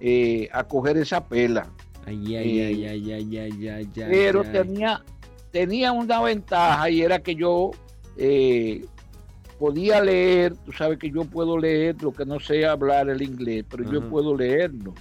eh, 0.00 0.48
a 0.52 0.64
coger 0.64 0.96
esa 0.96 1.22
pela. 1.22 1.70
Ay, 2.06 2.36
ay, 2.36 2.60
ay, 2.60 2.84
ay, 2.86 3.12
ay, 3.12 3.38
ay, 3.38 3.68
ay, 3.68 3.88
pero 4.08 4.44
tenía 4.44 5.02
tenía 5.50 5.92
una 5.92 6.20
ventaja 6.20 6.90
y 6.90 7.02
era 7.02 7.20
que 7.20 7.34
yo 7.34 7.70
eh, 8.16 8.84
podía 9.58 10.00
leer, 10.00 10.56
tú 10.56 10.72
sabes 10.72 10.98
que 10.98 11.10
yo 11.10 11.24
puedo 11.24 11.58
leer 11.58 12.02
lo 12.02 12.12
que 12.12 12.26
no 12.26 12.40
sé 12.40 12.66
hablar 12.66 13.08
el 13.08 13.22
inglés, 13.22 13.64
pero 13.70 13.90
yo 13.90 14.08
puedo 14.08 14.36
leerlo. 14.36 14.94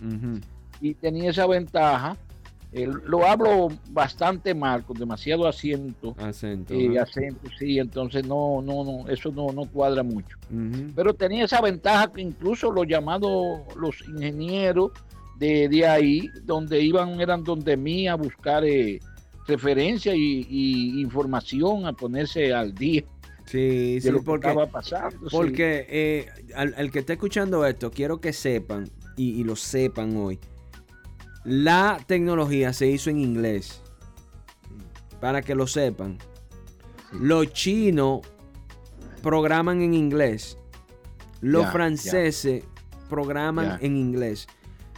Y 0.79 0.93
tenía 0.93 1.31
esa 1.31 1.47
ventaja. 1.47 2.17
Lo 2.73 3.25
hablo 3.25 3.69
bastante 3.91 4.53
mal, 4.55 4.83
con 4.83 4.97
demasiado 4.97 5.47
asiento. 5.47 6.15
Acento. 6.17 6.73
Eh, 6.73 6.97
acento, 6.99 7.49
sí, 7.57 7.79
entonces 7.79 8.25
no, 8.25 8.61
no, 8.61 8.83
no, 8.83 9.07
eso 9.07 9.31
no, 9.31 9.51
no 9.51 9.65
cuadra 9.65 10.03
mucho. 10.03 10.37
Pero 10.95 11.13
tenía 11.13 11.45
esa 11.45 11.61
ventaja 11.61 12.11
que 12.11 12.21
incluso 12.21 12.71
los 12.71 12.87
llamados, 12.87 13.61
los 13.75 14.01
ingenieros 14.07 14.91
de, 15.37 15.67
de 15.67 15.87
ahí, 15.87 16.29
donde 16.43 16.81
iban, 16.81 17.19
eran 17.21 17.43
donde 17.43 17.77
mí 17.77 18.07
a 18.07 18.15
buscar 18.15 18.63
eh, 18.65 18.99
referencia 19.47 20.13
y, 20.15 21.01
información 21.01 21.85
a 21.85 21.93
ponerse 21.93 22.53
al 22.53 22.73
día. 22.73 23.03
Sí, 23.45 23.99
sí, 24.01 24.09
lo 24.09 24.23
porque, 24.23 24.47
estaba 24.47 24.67
pasando. 24.67 25.27
Porque 25.29 25.85
eh, 25.89 26.27
al, 26.55 26.91
que 26.91 26.99
esté 26.99 27.13
escuchando 27.13 27.65
esto, 27.65 27.91
quiero 27.91 28.19
que 28.19 28.33
sepan, 28.33 28.89
y, 29.15 29.43
lo 29.43 29.55
sepan 29.55 30.15
hoy, 30.17 30.39
la 31.43 31.99
tecnología 32.05 32.73
se 32.73 32.87
hizo 32.87 33.09
en 33.09 33.19
inglés. 33.19 33.81
Para 35.19 35.41
que 35.41 35.55
lo 35.55 35.67
sepan. 35.67 36.17
Los 37.11 37.53
chinos 37.53 38.21
programan 39.21 39.81
en 39.81 39.93
inglés. 39.93 40.57
Los 41.41 41.69
franceses 41.71 42.63
programan 43.09 43.77
en 43.81 43.97
inglés. 43.97 44.47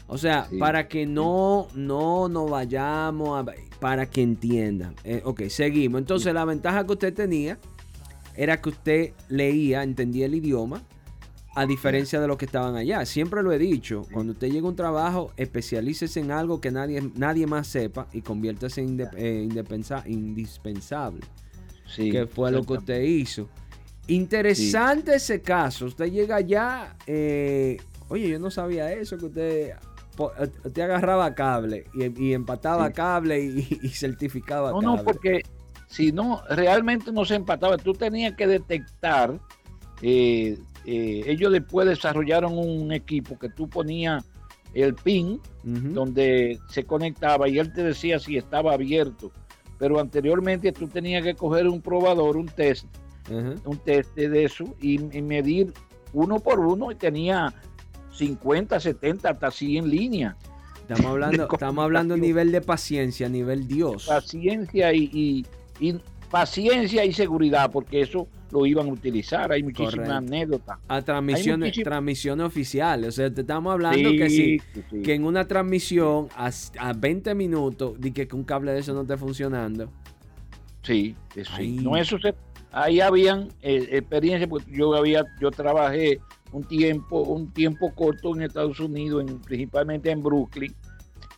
O 0.07 0.17
sea, 0.17 0.47
para 0.59 0.87
que 0.87 1.05
no, 1.05 1.67
no 1.73 2.29
nos 2.29 2.49
vayamos 2.49 3.39
a 3.39 3.51
para 3.79 4.09
que 4.09 4.21
entiendan. 4.21 4.95
Eh, 5.03 5.21
ok, 5.23 5.43
seguimos. 5.49 5.99
Entonces 5.99 6.33
la 6.33 6.45
ventaja 6.45 6.85
que 6.85 6.93
usted 6.93 7.13
tenía 7.13 7.57
era 8.35 8.61
que 8.61 8.69
usted 8.69 9.13
leía, 9.29 9.83
entendía 9.83 10.27
el 10.27 10.35
idioma, 10.35 10.83
a 11.55 11.65
diferencia 11.65 12.19
de 12.19 12.27
los 12.27 12.37
que 12.37 12.45
estaban 12.45 12.75
allá. 12.75 13.05
Siempre 13.05 13.41
lo 13.41 13.51
he 13.53 13.57
dicho, 13.57 14.05
cuando 14.11 14.33
usted 14.33 14.49
llega 14.49 14.67
a 14.67 14.69
un 14.69 14.75
trabajo, 14.75 15.31
especialícese 15.37 16.19
en 16.19 16.31
algo 16.31 16.59
que 16.59 16.69
nadie, 16.69 17.01
nadie 17.15 17.47
más 17.47 17.67
sepa 17.67 18.07
y 18.11 18.21
conviértase 18.21 18.81
en 18.81 18.99
eh, 19.15 19.47
indispensable. 20.05 21.21
Sí, 21.87 22.11
que 22.11 22.27
fue 22.27 22.51
lo 22.51 22.63
que 22.63 22.73
usted 22.73 23.01
hizo. 23.01 23.47
Interesante 24.07 25.15
ese 25.15 25.41
caso. 25.41 25.85
Usted 25.85 26.11
llega 26.11 26.35
allá, 26.35 26.97
eh, 27.07 27.77
oye, 28.09 28.27
yo 28.27 28.37
no 28.37 28.51
sabía 28.51 28.91
eso, 28.91 29.17
que 29.17 29.25
usted 29.25 29.73
te 30.73 30.83
agarraba 30.83 31.33
cable 31.35 31.85
y, 31.93 32.33
empataba 32.33 32.91
cable 32.91 33.39
y, 33.81 33.89
certificaba 33.89 34.71
no, 34.71 34.79
cable. 34.81 34.97
No, 34.97 35.03
porque 35.03 35.41
si 35.87 36.11
no, 36.11 36.41
realmente 36.49 37.13
no 37.13 37.23
se 37.23 37.35
empataba. 37.35 37.77
Tú 37.77 37.93
tenías 37.93 38.35
que 38.35 38.45
detectar. 38.45 39.39
Eh, 40.01 40.59
eh, 40.85 41.23
ellos 41.25 41.51
después 41.51 41.87
desarrollaron 41.87 42.57
un 42.57 42.91
equipo 42.91 43.37
que 43.37 43.49
tú 43.49 43.67
ponías 43.67 44.23
el 44.73 44.93
pin 44.93 45.39
donde 45.63 46.59
se 46.69 46.83
conectaba 46.83 47.47
y 47.47 47.59
él 47.59 47.71
te 47.71 47.83
decía 47.83 48.19
si 48.19 48.37
estaba 48.37 48.73
abierto. 48.73 49.31
Pero 49.79 49.99
anteriormente 49.99 50.71
tú 50.71 50.87
tenías 50.87 51.23
que 51.23 51.33
coger 51.33 51.67
un 51.67 51.81
probador, 51.81 52.35
un 52.37 52.47
test, 52.47 52.85
un 53.29 53.77
test 53.83 54.13
de 54.15 54.43
eso 54.43 54.75
y 54.81 54.97
medir 55.21 55.73
uno 56.13 56.39
por 56.39 56.59
uno 56.59 56.91
y 56.91 56.95
tenía 56.95 57.53
50, 58.11 58.79
70, 58.79 59.29
hasta 59.29 59.47
así 59.47 59.77
en 59.77 59.89
línea. 59.89 60.35
Estamos 60.87 61.05
hablando, 61.05 61.47
estamos 61.51 61.83
hablando 61.83 62.15
nivel 62.15 62.51
de 62.51 62.61
paciencia, 62.61 63.27
nivel 63.27 63.67
Dios. 63.67 64.05
Paciencia 64.05 64.93
y, 64.93 65.45
paciencia 66.29 67.03
y 67.05 67.13
seguridad, 67.13 67.71
porque 67.71 68.01
eso 68.01 68.27
lo 68.55 68.65
iban 68.65 68.87
a 68.87 68.93
utilizar. 68.93 69.51
Hay 69.51 69.63
muchísimas 69.63 70.09
anécdotas. 70.09 70.79
A 70.87 71.01
transmisiones, 71.01 71.75
transmisiones 71.83 72.45
oficiales. 72.45 73.09
O 73.09 73.11
sea, 73.11 73.33
te 73.33 73.41
estamos 73.41 73.73
hablando 73.73 74.11
que 74.11 74.29
sí, 74.29 74.61
que 75.03 75.13
en 75.13 75.25
una 75.25 75.45
transmisión 75.45 76.29
a, 76.35 76.93
20 76.93 77.35
minutos, 77.35 77.99
de 77.99 78.13
que 78.13 78.27
un 78.33 78.43
cable 78.43 78.71
de 78.71 78.79
eso 78.79 78.93
no 78.93 79.01
esté 79.01 79.17
funcionando. 79.17 79.91
Sí, 80.83 81.15
sí. 81.57 81.79
No, 81.81 81.97
eso 81.97 82.17
ahí 82.71 83.01
habían 83.01 83.49
eh, 83.61 83.87
experiencias, 83.91 84.49
porque 84.49 84.71
yo 84.71 84.93
había, 84.95 85.23
yo 85.41 85.51
trabajé 85.51 86.19
un 86.51 86.63
tiempo, 86.63 87.21
un 87.21 87.51
tiempo 87.51 87.93
corto 87.93 88.35
en 88.35 88.43
Estados 88.43 88.79
Unidos, 88.79 89.25
en, 89.27 89.39
principalmente 89.39 90.11
en 90.11 90.23
Brooklyn. 90.23 90.73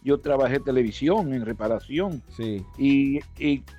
Yo 0.03 0.19
trabajé 0.19 0.59
televisión, 0.59 1.33
en 1.33 1.45
reparación. 1.45 2.21
Sí. 2.35 2.63
Y, 2.77 3.19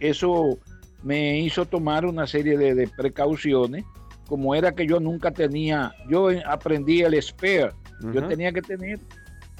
eso 0.01 0.59
me 1.03 1.41
hizo 1.41 1.65
tomar 1.67 2.05
una 2.07 2.27
serie 2.27 2.57
de, 2.57 2.89
precauciones, 2.89 3.85
como 4.27 4.55
era 4.55 4.73
que 4.73 4.87
yo 4.87 5.01
nunca 5.01 5.31
tenía, 5.31 5.93
yo 6.09 6.29
aprendí 6.47 7.03
el 7.03 7.21
spare, 7.23 7.73
yo 8.13 8.27
tenía 8.27 8.53
que 8.53 8.63
tener 8.63 9.01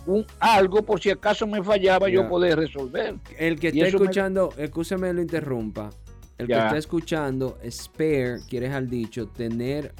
un 0.07 0.25
algo 0.39 0.83
por 0.83 1.01
si 1.01 1.11
acaso 1.11 1.47
me 1.47 1.63
fallaba 1.63 2.09
yo 2.09 2.29
poder 2.29 2.59
resolver. 2.59 3.17
El 3.39 3.59
que 3.59 3.69
está 3.69 3.87
escuchando, 3.87 4.53
me... 4.99 5.13
lo 5.13 5.23
interrumpa. 5.23 5.91
El 6.37 6.47
que 6.47 6.53
está 6.53 6.77
escuchando, 6.77 7.59
spare, 7.69 8.39
quieres 8.49 8.73
al 8.73 8.89
dicho, 8.89 9.27
tener 9.27 9.93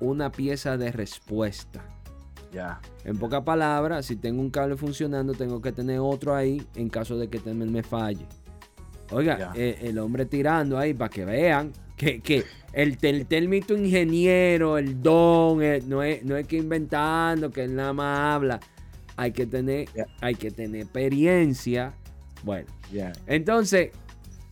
una 0.00 0.30
pieza 0.30 0.76
de 0.76 0.92
respuesta. 0.92 1.82
Ya. 2.52 2.80
En 3.04 3.18
pocas 3.18 3.42
palabras, 3.42 4.06
si 4.06 4.16
tengo 4.16 4.40
un 4.40 4.50
cable 4.50 4.76
funcionando, 4.76 5.34
tengo 5.34 5.60
que 5.60 5.72
tener 5.72 5.98
otro 6.00 6.34
ahí 6.34 6.62
en 6.74 6.88
caso 6.88 7.16
de 7.16 7.28
que 7.28 7.40
me 7.40 7.82
falle. 7.82 8.26
Oiga, 9.10 9.52
eh, 9.54 9.78
el, 9.82 9.98
hombre 9.98 10.26
tirando 10.26 10.78
ahí 10.78 10.92
para 10.92 11.08
que 11.08 11.24
vean 11.24 11.72
que, 11.96 12.20
que 12.20 12.44
el, 12.72 12.98
el 13.00 13.26
término 13.26 13.76
ingeniero, 13.76 14.78
el 14.78 15.00
don, 15.00 15.62
eh, 15.62 15.82
no, 15.86 16.02
es, 16.02 16.24
no 16.24 16.36
es 16.36 16.46
que 16.46 16.56
inventando, 16.56 17.50
que 17.50 17.64
él 17.64 17.74
nada 17.74 17.92
más 17.92 18.34
habla. 18.34 18.60
Hay 19.16 19.32
que 19.32 19.46
tener, 19.46 19.88
hay 20.20 20.34
que 20.34 20.50
tener 20.50 20.82
experiencia. 20.82 21.94
Bueno, 22.42 22.66
entonces, 23.26 23.90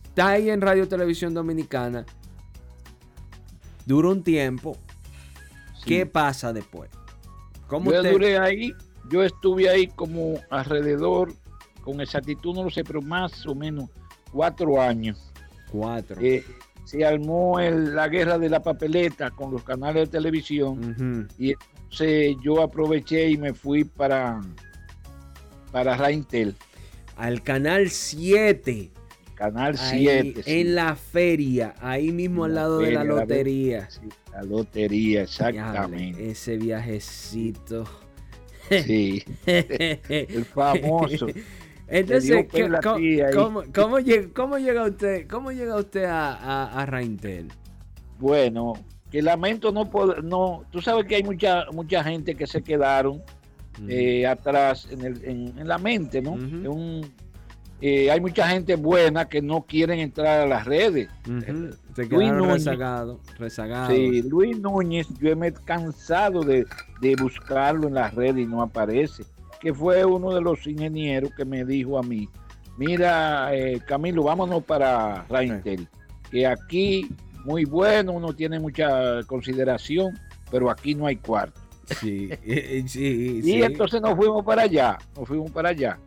está 0.05 0.29
ahí 0.29 0.49
en 0.49 0.59
Radio 0.59 0.87
Televisión 0.87 1.33
Dominicana. 1.33 2.05
Dura 3.85 4.09
un 4.09 4.23
tiempo. 4.23 4.77
¿Qué 5.85 6.07
pasa 6.07 6.51
después? 6.51 6.89
¿Cómo 7.67 7.91
yo 7.91 8.01
duré 8.01 8.39
ahí, 8.39 8.73
yo 9.09 9.23
estuve 9.23 9.69
ahí 9.69 9.87
como 9.87 10.39
alrededor, 10.49 11.33
con 11.81 12.01
exactitud 12.01 12.55
no 12.55 12.63
lo 12.63 12.71
sé, 12.71 12.83
pero 12.83 13.03
más 13.03 13.45
o 13.45 13.53
menos 13.53 13.89
cuatro 14.35 14.81
años. 14.81 15.31
Cuatro. 15.71 16.17
Eh, 16.21 16.43
se 16.83 17.05
armó 17.05 17.59
la 17.59 18.07
guerra 18.09 18.37
de 18.37 18.49
la 18.49 18.61
papeleta 18.61 19.31
con 19.31 19.51
los 19.51 19.63
canales 19.63 20.05
de 20.05 20.17
televisión 20.19 21.27
y 21.39 21.51
entonces 21.51 22.35
yo 22.43 22.61
aproveché 22.61 23.29
y 23.29 23.37
me 23.37 23.53
fui 23.53 23.85
para, 23.85 24.41
para 25.71 25.95
Raintel. 25.95 26.55
Al 27.15 27.41
canal 27.41 27.89
7. 27.89 28.91
Canal 29.35 29.77
7. 29.77 30.43
En 30.45 30.75
la 30.75 30.95
feria, 30.95 31.73
ahí 31.79 32.11
mismo 32.11 32.43
al 32.43 32.55
lado 32.55 32.79
de 32.79 32.91
la 32.91 33.03
lotería. 33.03 33.87
La, 34.33 34.43
lotería, 34.43 35.23
exactamente. 35.23 36.29
ese 36.29 36.57
viajecito. 36.57 37.85
Sí. 38.69 39.23
el 39.45 40.45
famoso. 40.45 41.27
Entonces, 41.87 42.47
¿cómo, 42.83 43.99
llega, 43.99 44.83
usted, 44.83 45.27
cómo 45.27 45.51
llega 45.51 45.75
usted 45.75 46.05
a, 46.05 46.81
a, 46.81 46.85
Raintel? 46.85 47.49
Bueno, 48.19 48.73
que 49.11 49.21
lamento 49.21 49.71
no 49.71 49.89
poder, 49.89 50.23
no, 50.23 50.63
tú 50.71 50.81
sabes 50.81 51.05
que 51.05 51.15
hay 51.15 51.23
mucha, 51.23 51.65
mucha 51.71 52.03
gente 52.03 52.35
que 52.35 52.47
se 52.47 52.63
quedaron 52.63 53.21
eh, 53.87 54.25
atrás 54.25 54.87
en, 54.89 55.01
el, 55.01 55.25
en, 55.25 55.67
la 55.67 55.77
mente, 55.77 56.21
¿no? 56.21 56.37
Eh, 57.81 58.09
hay 58.09 58.21
mucha 58.21 58.47
gente 58.47 58.75
buena 58.75 59.27
que 59.27 59.41
no 59.41 59.63
quieren 59.63 59.99
entrar 59.99 60.41
a 60.41 60.45
las 60.45 60.65
redes. 60.65 61.09
Se 61.95 62.07
quedaron 62.07 62.49
rezagados. 62.49 63.19
Sí, 63.93 64.21
Luis 64.23 64.57
Núñez, 64.59 65.07
yo 65.19 65.35
me 65.35 65.47
he 65.47 65.53
cansado 65.53 66.41
de, 66.41 66.65
buscarlo 67.21 67.87
en 67.87 67.95
las 67.95 68.13
redes 68.13 68.37
y 68.37 68.45
no 68.45 68.61
aparece. 68.61 69.23
Que 69.65 69.73
fue 69.73 70.05
uno 70.05 70.31
de 70.31 70.41
los 70.41 70.67
ingenieros 70.67 71.31
que 71.35 71.43
me 71.43 71.65
dijo 71.65 71.97
a 71.97 72.03
mí, 72.03 72.29
mira, 72.77 73.49
eh, 73.51 73.81
Camilo, 73.83 74.21
vámonos 74.21 74.63
para 74.63 75.23
Raintel, 75.27 75.89
que 76.29 76.45
aquí 76.45 77.09
muy 77.45 77.65
bueno, 77.65 78.11
uno 78.11 78.31
tiene 78.35 78.59
mucha 78.59 79.23
consideración, 79.23 80.13
pero 80.51 80.69
aquí 80.69 80.93
no 80.93 81.07
hay 81.07 81.15
cuarto. 81.15 81.59
Sí, 81.99 82.29
sí, 82.85 83.41
y 83.43 83.63
entonces 83.63 83.99
nos 84.03 84.15
fuimos 84.15 84.45
para 84.45 84.61
allá, 84.61 84.99
nos 85.17 85.27
fuimos 85.27 85.49
para 85.49 85.69
allá. 85.69 85.97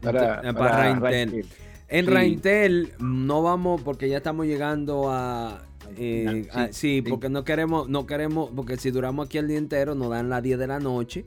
Para, 0.00 0.42
Raintel. 0.50 1.46
En 1.86 2.06
Raintel 2.08 2.94
no 2.98 3.42
vamos 3.42 3.80
porque 3.82 4.08
ya 4.08 4.16
estamos 4.16 4.46
llegando 4.46 5.08
a, 5.08 5.62
eh, 5.96 6.48
sí, 6.72 7.00
porque 7.00 7.28
no 7.28 7.44
queremos, 7.44 7.88
no 7.88 8.06
queremos, 8.06 8.50
porque 8.56 8.76
si 8.76 8.90
duramos 8.90 9.26
aquí 9.26 9.38
el 9.38 9.46
día 9.46 9.58
entero 9.58 9.94
nos 9.94 10.10
dan 10.10 10.28
las 10.28 10.42
10 10.42 10.58
de 10.58 10.66
la 10.66 10.80
noche. 10.80 11.24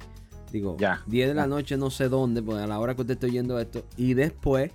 Digo, 0.51 0.75
ya, 0.77 1.01
10 1.07 1.29
de 1.29 1.33
la 1.33 1.47
noche 1.47 1.77
no 1.77 1.89
sé 1.89 2.09
dónde, 2.09 2.41
pues 2.41 2.61
a 2.61 2.67
la 2.67 2.79
hora 2.79 2.93
que 2.95 3.01
usted 3.01 3.13
está 3.13 3.27
oyendo 3.27 3.59
esto. 3.59 3.85
Y 3.97 4.13
después 4.13 4.71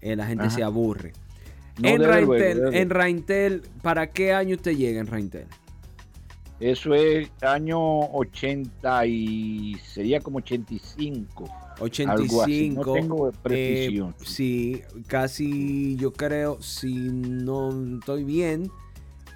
eh, 0.00 0.16
la 0.16 0.26
gente 0.26 0.50
se 0.50 0.62
aburre. 0.62 1.12
en, 1.82 2.02
Raintel, 2.02 2.74
en 2.74 2.90
Raintel, 2.90 3.62
¿para 3.82 4.10
qué 4.10 4.32
año 4.32 4.56
usted 4.56 4.76
llega 4.76 5.00
en 5.00 5.06
Raintel? 5.06 5.46
Eso 6.60 6.94
es 6.94 7.30
año 7.42 7.78
80 8.12 9.06
y 9.06 9.76
sería 9.82 10.20
como 10.20 10.38
85. 10.38 11.44
85. 11.80 12.84
No 12.84 12.92
tengo 12.92 13.32
precisión. 13.32 14.10
Eh, 14.10 14.24
sí, 14.24 14.82
casi 15.06 15.96
yo 15.96 16.12
creo, 16.12 16.62
si 16.62 16.94
no 16.94 17.98
estoy 17.98 18.24
bien, 18.24 18.70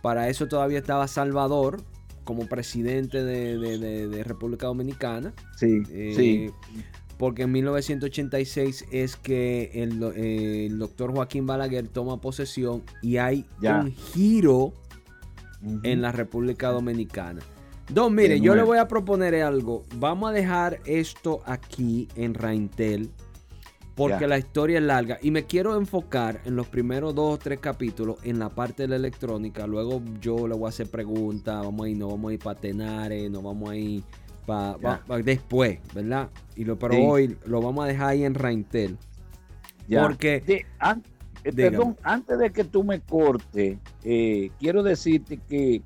para 0.00 0.28
eso 0.28 0.46
todavía 0.46 0.78
estaba 0.78 1.08
Salvador 1.08 1.82
como 2.28 2.46
presidente 2.46 3.24
de, 3.24 4.22
República 4.22 4.66
Dominicana. 4.66 5.32
Sí, 5.56 5.82
eh, 5.90 6.12
sí. 6.14 6.50
Porque 7.16 7.44
en 7.44 7.52
1986 7.52 8.84
es 8.92 9.16
que 9.16 9.70
el, 9.72 10.78
doctor 10.78 11.14
Joaquín 11.14 11.46
Balaguer 11.46 11.88
toma 11.88 12.20
posesión 12.20 12.82
y 13.00 13.16
hay 13.16 13.46
un 13.62 13.94
giro 13.94 14.74
en 15.82 16.02
la 16.02 16.12
República 16.12 16.68
Dominicana. 16.68 17.40
Don, 17.88 18.14
mire, 18.14 18.38
yo 18.38 18.54
le 18.54 18.62
voy 18.62 18.76
a 18.76 18.86
proponer 18.88 19.34
algo. 19.36 19.84
Vamos 19.96 20.28
a 20.28 20.32
dejar 20.34 20.80
esto 20.84 21.40
aquí 21.46 22.08
en 22.14 22.34
Raintel. 22.34 23.08
Porque 23.98 24.26
la 24.28 24.38
historia 24.38 24.78
es 24.78 24.84
larga. 24.84 25.18
Y 25.20 25.30
me 25.30 25.44
quiero 25.44 25.76
enfocar 25.76 26.40
en 26.44 26.54
los 26.54 26.68
primeros 26.68 27.14
dos 27.14 27.34
o 27.34 27.38
tres 27.38 27.58
capítulos 27.58 28.16
en 28.22 28.38
la 28.38 28.48
parte 28.48 28.84
de 28.84 28.88
la 28.88 28.96
electrónica. 28.96 29.66
Luego 29.66 30.00
yo 30.20 30.46
le 30.46 30.54
voy 30.54 30.66
a 30.66 30.68
hacer 30.68 30.88
preguntas. 30.88 31.64
Vamos 31.64 31.86
a 31.86 31.88
ir, 31.88 31.98
no 31.98 32.08
vamos 32.08 32.30
a 32.30 32.34
ir 32.34 32.40
para 32.40 32.60
Tenares, 32.60 33.30
no 33.30 33.42
vamos 33.42 33.70
a 33.70 33.76
ir 33.76 34.04
para 34.46 34.78
después, 35.22 35.80
¿verdad? 35.94 36.30
Y 36.56 36.64
lo, 36.64 36.78
pero 36.78 36.96
hoy 36.96 37.36
lo 37.44 37.60
vamos 37.60 37.84
a 37.84 37.88
dejar 37.88 38.10
ahí 38.10 38.24
en 38.24 38.34
Raintel. 38.34 38.96
Porque. 39.88 40.42
Eh, 41.44 41.52
perdón, 41.52 41.96
antes 42.02 42.38
de 42.38 42.50
que 42.50 42.64
tú 42.64 42.82
me 42.82 43.00
cortes, 43.00 43.78
eh, 44.04 44.50
quiero 44.58 44.82
decirte 44.82 45.38
que 45.48 45.82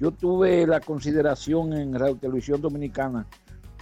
yo 0.00 0.10
tuve 0.10 0.66
la 0.66 0.80
consideración 0.80 1.72
en 1.72 1.94
Radio 1.94 2.16
Televisión 2.16 2.60
Dominicana 2.60 3.26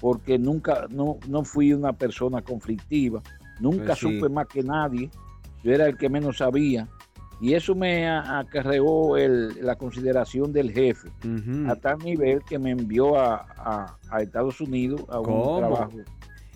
porque 0.00 0.38
nunca, 0.38 0.86
no, 0.90 1.18
no 1.28 1.44
fui 1.44 1.72
una 1.72 1.94
persona 1.94 2.42
conflictiva, 2.42 3.22
nunca 3.60 3.86
pues 3.86 3.98
supe 3.98 4.28
más 4.28 4.46
que 4.46 4.62
nadie, 4.62 5.10
yo 5.62 5.72
era 5.72 5.86
el 5.86 5.96
que 5.96 6.08
menos 6.08 6.38
sabía. 6.38 6.88
Y 7.40 7.52
eso 7.54 7.74
me 7.74 8.08
acarreó 8.08 9.16
la 9.16 9.76
consideración 9.76 10.52
del 10.52 10.72
jefe, 10.72 11.10
a 11.66 11.74
tal 11.76 11.98
nivel 11.98 12.42
que 12.44 12.58
me 12.58 12.70
envió 12.70 13.18
a, 13.18 13.98
Estados 14.20 14.60
Unidos 14.60 15.04
a 15.08 15.18
un 15.18 15.58
trabajo 15.58 15.90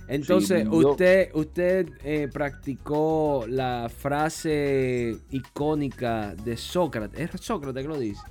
entonces, 0.08 0.66
usted, 0.70 1.30
usted 1.34 1.90
eh, 2.02 2.28
practicó 2.32 3.44
la 3.46 3.90
frase 3.94 5.18
icónica 5.30 6.34
de 6.34 6.56
Sócrates. 6.56 7.34
Es 7.34 7.40
Sócrates 7.42 7.82
que 7.82 7.88
lo 7.88 7.98
dice. 7.98 8.22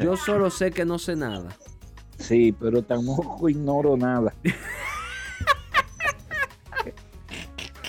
Yo 0.00 0.16
solo 0.16 0.50
sé 0.50 0.72
que 0.72 0.84
no 0.84 0.98
sé 0.98 1.14
nada. 1.14 1.50
Sí, 2.18 2.52
pero 2.58 2.82
tampoco 2.82 3.48
ignoro 3.48 3.96
nada. 3.96 4.34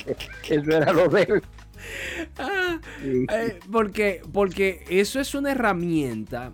eso 0.49 0.71
era 0.71 0.93
lo 0.93 1.07
de 1.07 1.41
ah, 2.37 2.79
eh, 3.01 3.59
porque, 3.71 4.21
porque 4.31 4.85
eso 4.89 5.19
es 5.19 5.35
una 5.35 5.51
herramienta 5.51 6.53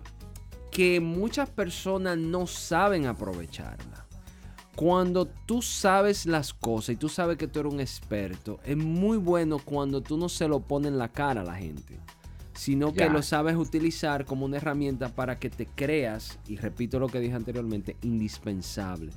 que 0.70 1.00
muchas 1.00 1.50
personas 1.50 2.16
no 2.16 2.46
saben 2.46 3.06
aprovecharla. 3.06 4.06
Cuando 4.74 5.26
tú 5.26 5.60
sabes 5.60 6.24
las 6.24 6.54
cosas 6.54 6.94
y 6.94 6.96
tú 6.96 7.10
sabes 7.10 7.36
que 7.36 7.46
tú 7.46 7.60
eres 7.60 7.72
un 7.74 7.80
experto, 7.80 8.58
es 8.64 8.76
muy 8.76 9.18
bueno 9.18 9.58
cuando 9.58 10.00
tú 10.00 10.16
no 10.16 10.30
se 10.30 10.48
lo 10.48 10.60
pones 10.60 10.92
en 10.92 10.98
la 10.98 11.08
cara 11.08 11.42
a 11.42 11.44
la 11.44 11.56
gente, 11.56 12.00
sino 12.54 12.94
que 12.94 13.08
lo 13.10 13.22
sabes 13.22 13.54
utilizar 13.54 14.24
como 14.24 14.46
una 14.46 14.56
herramienta 14.56 15.10
para 15.10 15.38
que 15.38 15.50
te 15.50 15.66
creas, 15.66 16.38
y 16.48 16.56
repito 16.56 16.98
lo 16.98 17.08
que 17.08 17.20
dije 17.20 17.34
anteriormente, 17.34 17.96
indispensable. 18.00 19.12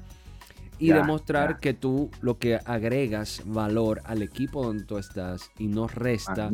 Y 0.78 0.90
demostrar 0.90 1.60
que 1.60 1.74
tú 1.74 2.10
lo 2.22 2.38
que 2.38 2.60
agregas 2.66 3.42
valor 3.46 4.02
al 4.06 4.22
equipo 4.22 4.64
donde 4.64 4.84
tú 4.84 4.98
estás 4.98 5.52
y 5.58 5.68
no 5.68 5.88
resta. 5.88 6.50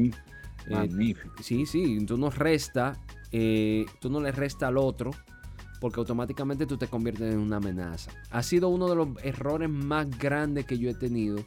Magnífico. 0.70 1.36
Eh, 1.40 1.44
sí, 1.44 1.66
sí, 1.66 2.06
tú 2.06 2.18
no 2.18 2.30
resta, 2.30 3.00
eh, 3.32 3.86
tú 4.00 4.10
no 4.10 4.22
le 4.22 4.32
resta 4.32 4.68
al 4.68 4.78
otro 4.78 5.12
porque 5.82 6.00
automáticamente 6.00 6.68
tú 6.68 6.78
te 6.78 6.88
conviertes 6.88 7.34
en 7.34 7.40
una 7.40 7.58
amenaza. 7.58 8.12
Ha 8.30 8.44
sido 8.44 8.70
uno 8.70 8.88
de 8.88 8.96
los 8.96 9.08
errores 9.24 9.68
más 9.68 10.08
grandes 10.20 10.66
que 10.66 10.78
yo 10.78 10.92
he 10.92 10.94
tenido 10.94 11.44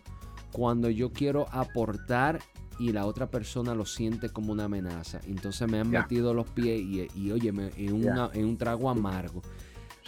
cuando 0.50 0.90
yo 0.90 1.12
quiero 1.12 1.46
aportar 1.52 2.40
y 2.78 2.92
la 2.92 3.06
otra 3.06 3.30
persona 3.30 3.74
lo 3.74 3.86
siente 3.86 4.28
como 4.30 4.52
una 4.52 4.64
amenaza. 4.64 5.20
Entonces 5.26 5.70
me 5.70 5.78
han 5.78 5.88
metido 5.88 6.34
los 6.34 6.48
pies 6.48 6.80
y, 6.80 7.06
y 7.14 7.30
oye, 7.30 7.50
en, 7.76 8.44
un 8.44 8.56
trago 8.56 8.90
amargo. 8.90 9.40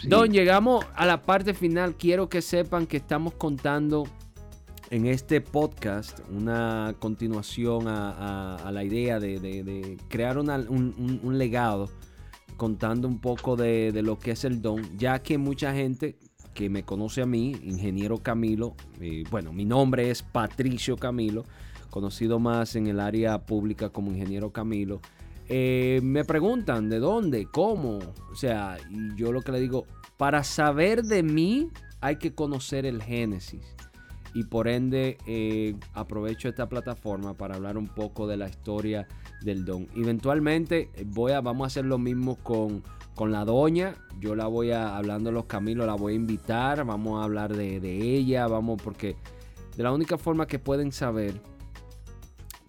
Don, 0.03 0.31
llegamos 0.31 0.85
a 0.95 1.05
la 1.05 1.23
parte 1.23 1.53
final. 1.53 1.95
Quiero 1.95 2.29
que 2.29 2.41
sepan 2.41 2.85
que 2.85 2.97
estamos 2.97 3.33
contando 3.33 4.05
en 4.89 5.05
este 5.05 5.41
podcast 5.41 6.19
una 6.29 6.95
continuación 6.99 7.87
a, 7.87 8.69
la 8.71 8.83
idea 8.83 9.19
de, 9.19 9.97
crear 10.07 10.37
un 10.37 11.37
legado 11.37 11.89
contando 12.57 13.07
un 13.07 13.19
poco 13.19 13.55
de, 13.55 13.91
lo 14.03 14.19
que 14.19 14.31
es 14.31 14.43
el 14.43 14.61
don, 14.61 14.97
ya 14.97 15.19
que 15.19 15.37
mucha 15.37 15.73
gente 15.73 16.17
que 16.53 16.69
me 16.69 16.83
conoce 16.83 17.21
a 17.21 17.25
mí, 17.25 17.55
ingeniero 17.63 18.17
Camilo, 18.17 18.75
eh, 18.99 19.23
bueno, 19.29 19.53
mi 19.53 19.63
nombre 19.63 20.09
es 20.09 20.23
Patricio 20.23 20.97
Camilo, 20.97 21.45
conocido 21.91 22.39
más 22.39 22.75
en 22.75 22.87
el 22.87 22.99
área 22.99 23.45
pública 23.45 23.89
como 23.89 24.11
ingeniero 24.11 24.51
Camilo, 24.51 24.99
eh, 25.49 25.99
me 26.03 26.25
preguntan 26.25 26.89
de 26.89 26.99
dónde, 26.99 27.47
cómo, 27.51 27.99
o 28.31 28.35
sea, 28.35 28.77
y 28.89 29.15
yo 29.15 29.31
lo 29.31 29.41
que 29.41 29.51
le 29.51 29.59
digo, 29.59 29.85
para 30.17 30.43
saber 30.43 31.03
de 31.03 31.23
mí 31.23 31.69
hay 32.01 32.17
que 32.17 32.33
conocer 32.33 32.85
el 32.85 33.01
Génesis 33.01 33.77
y 34.33 34.43
por 34.43 34.67
ende 34.67 35.17
eh, 35.25 35.75
aprovecho 35.93 36.49
esta 36.49 36.69
plataforma 36.69 37.33
para 37.33 37.55
hablar 37.55 37.77
un 37.77 37.87
poco 37.87 38.27
de 38.27 38.37
la 38.37 38.47
historia 38.47 39.07
del 39.41 39.65
don. 39.65 39.87
Eventualmente 39.95 40.91
eh, 40.93 41.05
voy 41.07 41.31
a, 41.31 41.41
vamos 41.41 41.65
a 41.65 41.67
hacer 41.67 41.85
lo 41.85 41.97
mismo 41.97 42.35
con, 42.35 42.83
con 43.15 43.31
la 43.31 43.45
doña. 43.45 43.95
Yo 44.19 44.35
la 44.35 44.45
voy 44.45 44.71
a, 44.71 44.95
hablando 44.95 45.29
de 45.29 45.33
los 45.33 45.45
caminos, 45.45 45.87
la 45.87 45.95
voy 45.95 46.13
a 46.13 46.15
invitar. 46.17 46.85
Vamos 46.85 47.19
a 47.19 47.23
hablar 47.23 47.55
de, 47.55 47.77
ella. 48.15 48.47
Vamos, 48.47 48.79
porque 48.81 49.15
de 49.75 49.83
la 49.83 49.91
única 49.91 50.19
forma 50.19 50.45
que 50.45 50.59
pueden 50.59 50.91
saber 50.91 51.41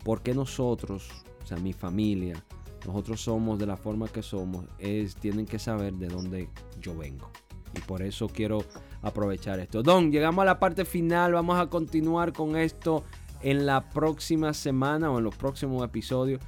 por 0.05 0.23
qué 0.23 0.35
nosotros, 0.35 1.09
o 1.43 1.47
sea, 1.47 1.59
mi 1.59 1.75
familia, 1.75 2.43
nosotros 2.89 3.21
somos 3.21 3.59
de 3.59 3.67
la 3.67 3.77
forma 3.77 4.09
que 4.09 4.23
somos, 4.23 4.65
es, 4.79 5.15
tienen 5.15 5.45
que 5.45 5.59
saber 5.59 5.93
de 5.93 6.09
dónde 6.09 6.49
yo 6.81 6.97
vengo. 6.97 7.31
Y 7.77 7.81
por 7.81 8.01
eso 8.01 8.29
quiero 8.29 8.65
aprovechar 9.03 9.61
esto. 9.61 9.83
Don, 9.83 10.11
llegamos 10.11 10.43
a 10.43 10.47
la 10.47 10.59
parte 10.59 10.87
final. 10.87 11.35
Vamos 11.35 11.61
a 11.61 11.67
continuar 11.67 12.33
con 12.33 12.57
esto 12.57 13.05
en 13.43 13.67
la 13.67 13.91
próxima 13.91 14.55
semana 14.55 15.11
o 15.11 15.19
en 15.19 15.25
los 15.25 15.37
próximos 15.37 15.85
episodios. 15.85 16.41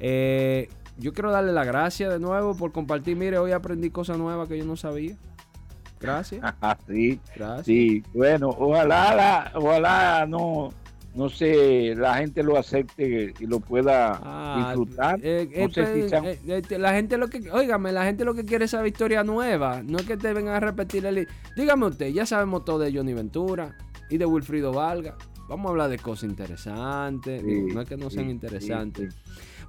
Eh, 0.00 0.70
yo 0.96 1.12
quiero 1.12 1.30
darle 1.30 1.52
la 1.52 1.64
gracia 1.64 2.08
de 2.08 2.18
nuevo 2.18 2.56
por 2.56 2.72
compartir. 2.72 3.14
Mire, 3.18 3.36
hoy 3.36 3.52
aprendí 3.52 3.90
cosas 3.90 4.16
nuevas 4.16 4.48
que 4.48 4.56
yo 4.56 4.64
no 4.64 4.76
sabía. 4.76 5.14
Gracias. 6.00 6.42
sí, 6.88 7.20
Gracias. 7.36 7.66
Sí, 7.66 8.02
bueno, 8.14 8.48
ojalá, 8.48 9.52
ojalá 9.54 10.24
no, 10.26 10.70
no 11.14 11.28
sé, 11.28 11.94
la 11.94 12.14
gente 12.16 12.42
lo 12.42 12.56
acepte 12.56 13.34
y 13.38 13.46
lo 13.46 13.60
pueda 13.60 14.18
ah, 14.22 14.64
disfrutar. 14.66 15.20
Eh, 15.22 15.48
eh, 15.52 15.68
pues, 15.72 16.70
la 16.70 16.92
gente 16.92 17.18
lo 17.18 17.28
que, 17.28 17.50
óigame, 17.50 17.92
la 17.92 18.04
gente 18.04 18.24
lo 18.24 18.34
que 18.34 18.44
quiere 18.44 18.64
es 18.64 18.70
saber 18.70 18.92
historia 18.92 19.22
nueva, 19.22 19.82
no 19.82 19.98
es 19.98 20.06
que 20.06 20.16
te 20.16 20.32
vengan 20.32 20.54
a 20.54 20.60
repetir 20.60 21.04
el... 21.04 21.28
Dígame 21.56 21.86
usted, 21.86 22.08
ya 22.08 22.24
sabemos 22.24 22.64
todo 22.64 22.78
de 22.78 22.92
Johnny 22.94 23.12
Ventura 23.12 23.76
y 24.08 24.16
de 24.16 24.24
Wilfrido 24.24 24.72
Valga. 24.72 25.16
Vamos 25.48 25.66
a 25.66 25.70
hablar 25.70 25.90
de 25.90 25.98
cosas 25.98 26.30
interesantes, 26.30 27.42
no 27.42 27.82
es 27.82 27.88
que 27.88 27.96
no 27.96 28.08
sean 28.08 28.30
interesantes. 28.30 29.14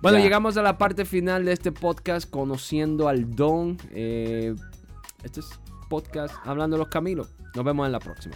Bueno, 0.01 0.19
llegamos 0.19 0.57
a 0.57 0.61
la 0.61 0.77
parte 0.77 1.05
final 1.05 1.45
de 1.45 1.53
este 1.53 1.71
podcast, 1.71 2.29
conociendo 2.29 3.07
al 3.07 3.35
Don. 3.35 3.77
Eh, 3.91 4.53
este 5.23 5.39
es 5.39 5.47
podcast 5.89 6.35
Hablando 6.45 6.75
de 6.75 6.79
los 6.79 6.89
Camilos. 6.89 7.29
Nos 7.55 7.63
vemos 7.63 7.85
en 7.85 7.93
la 7.93 7.99
próxima. 7.99 8.35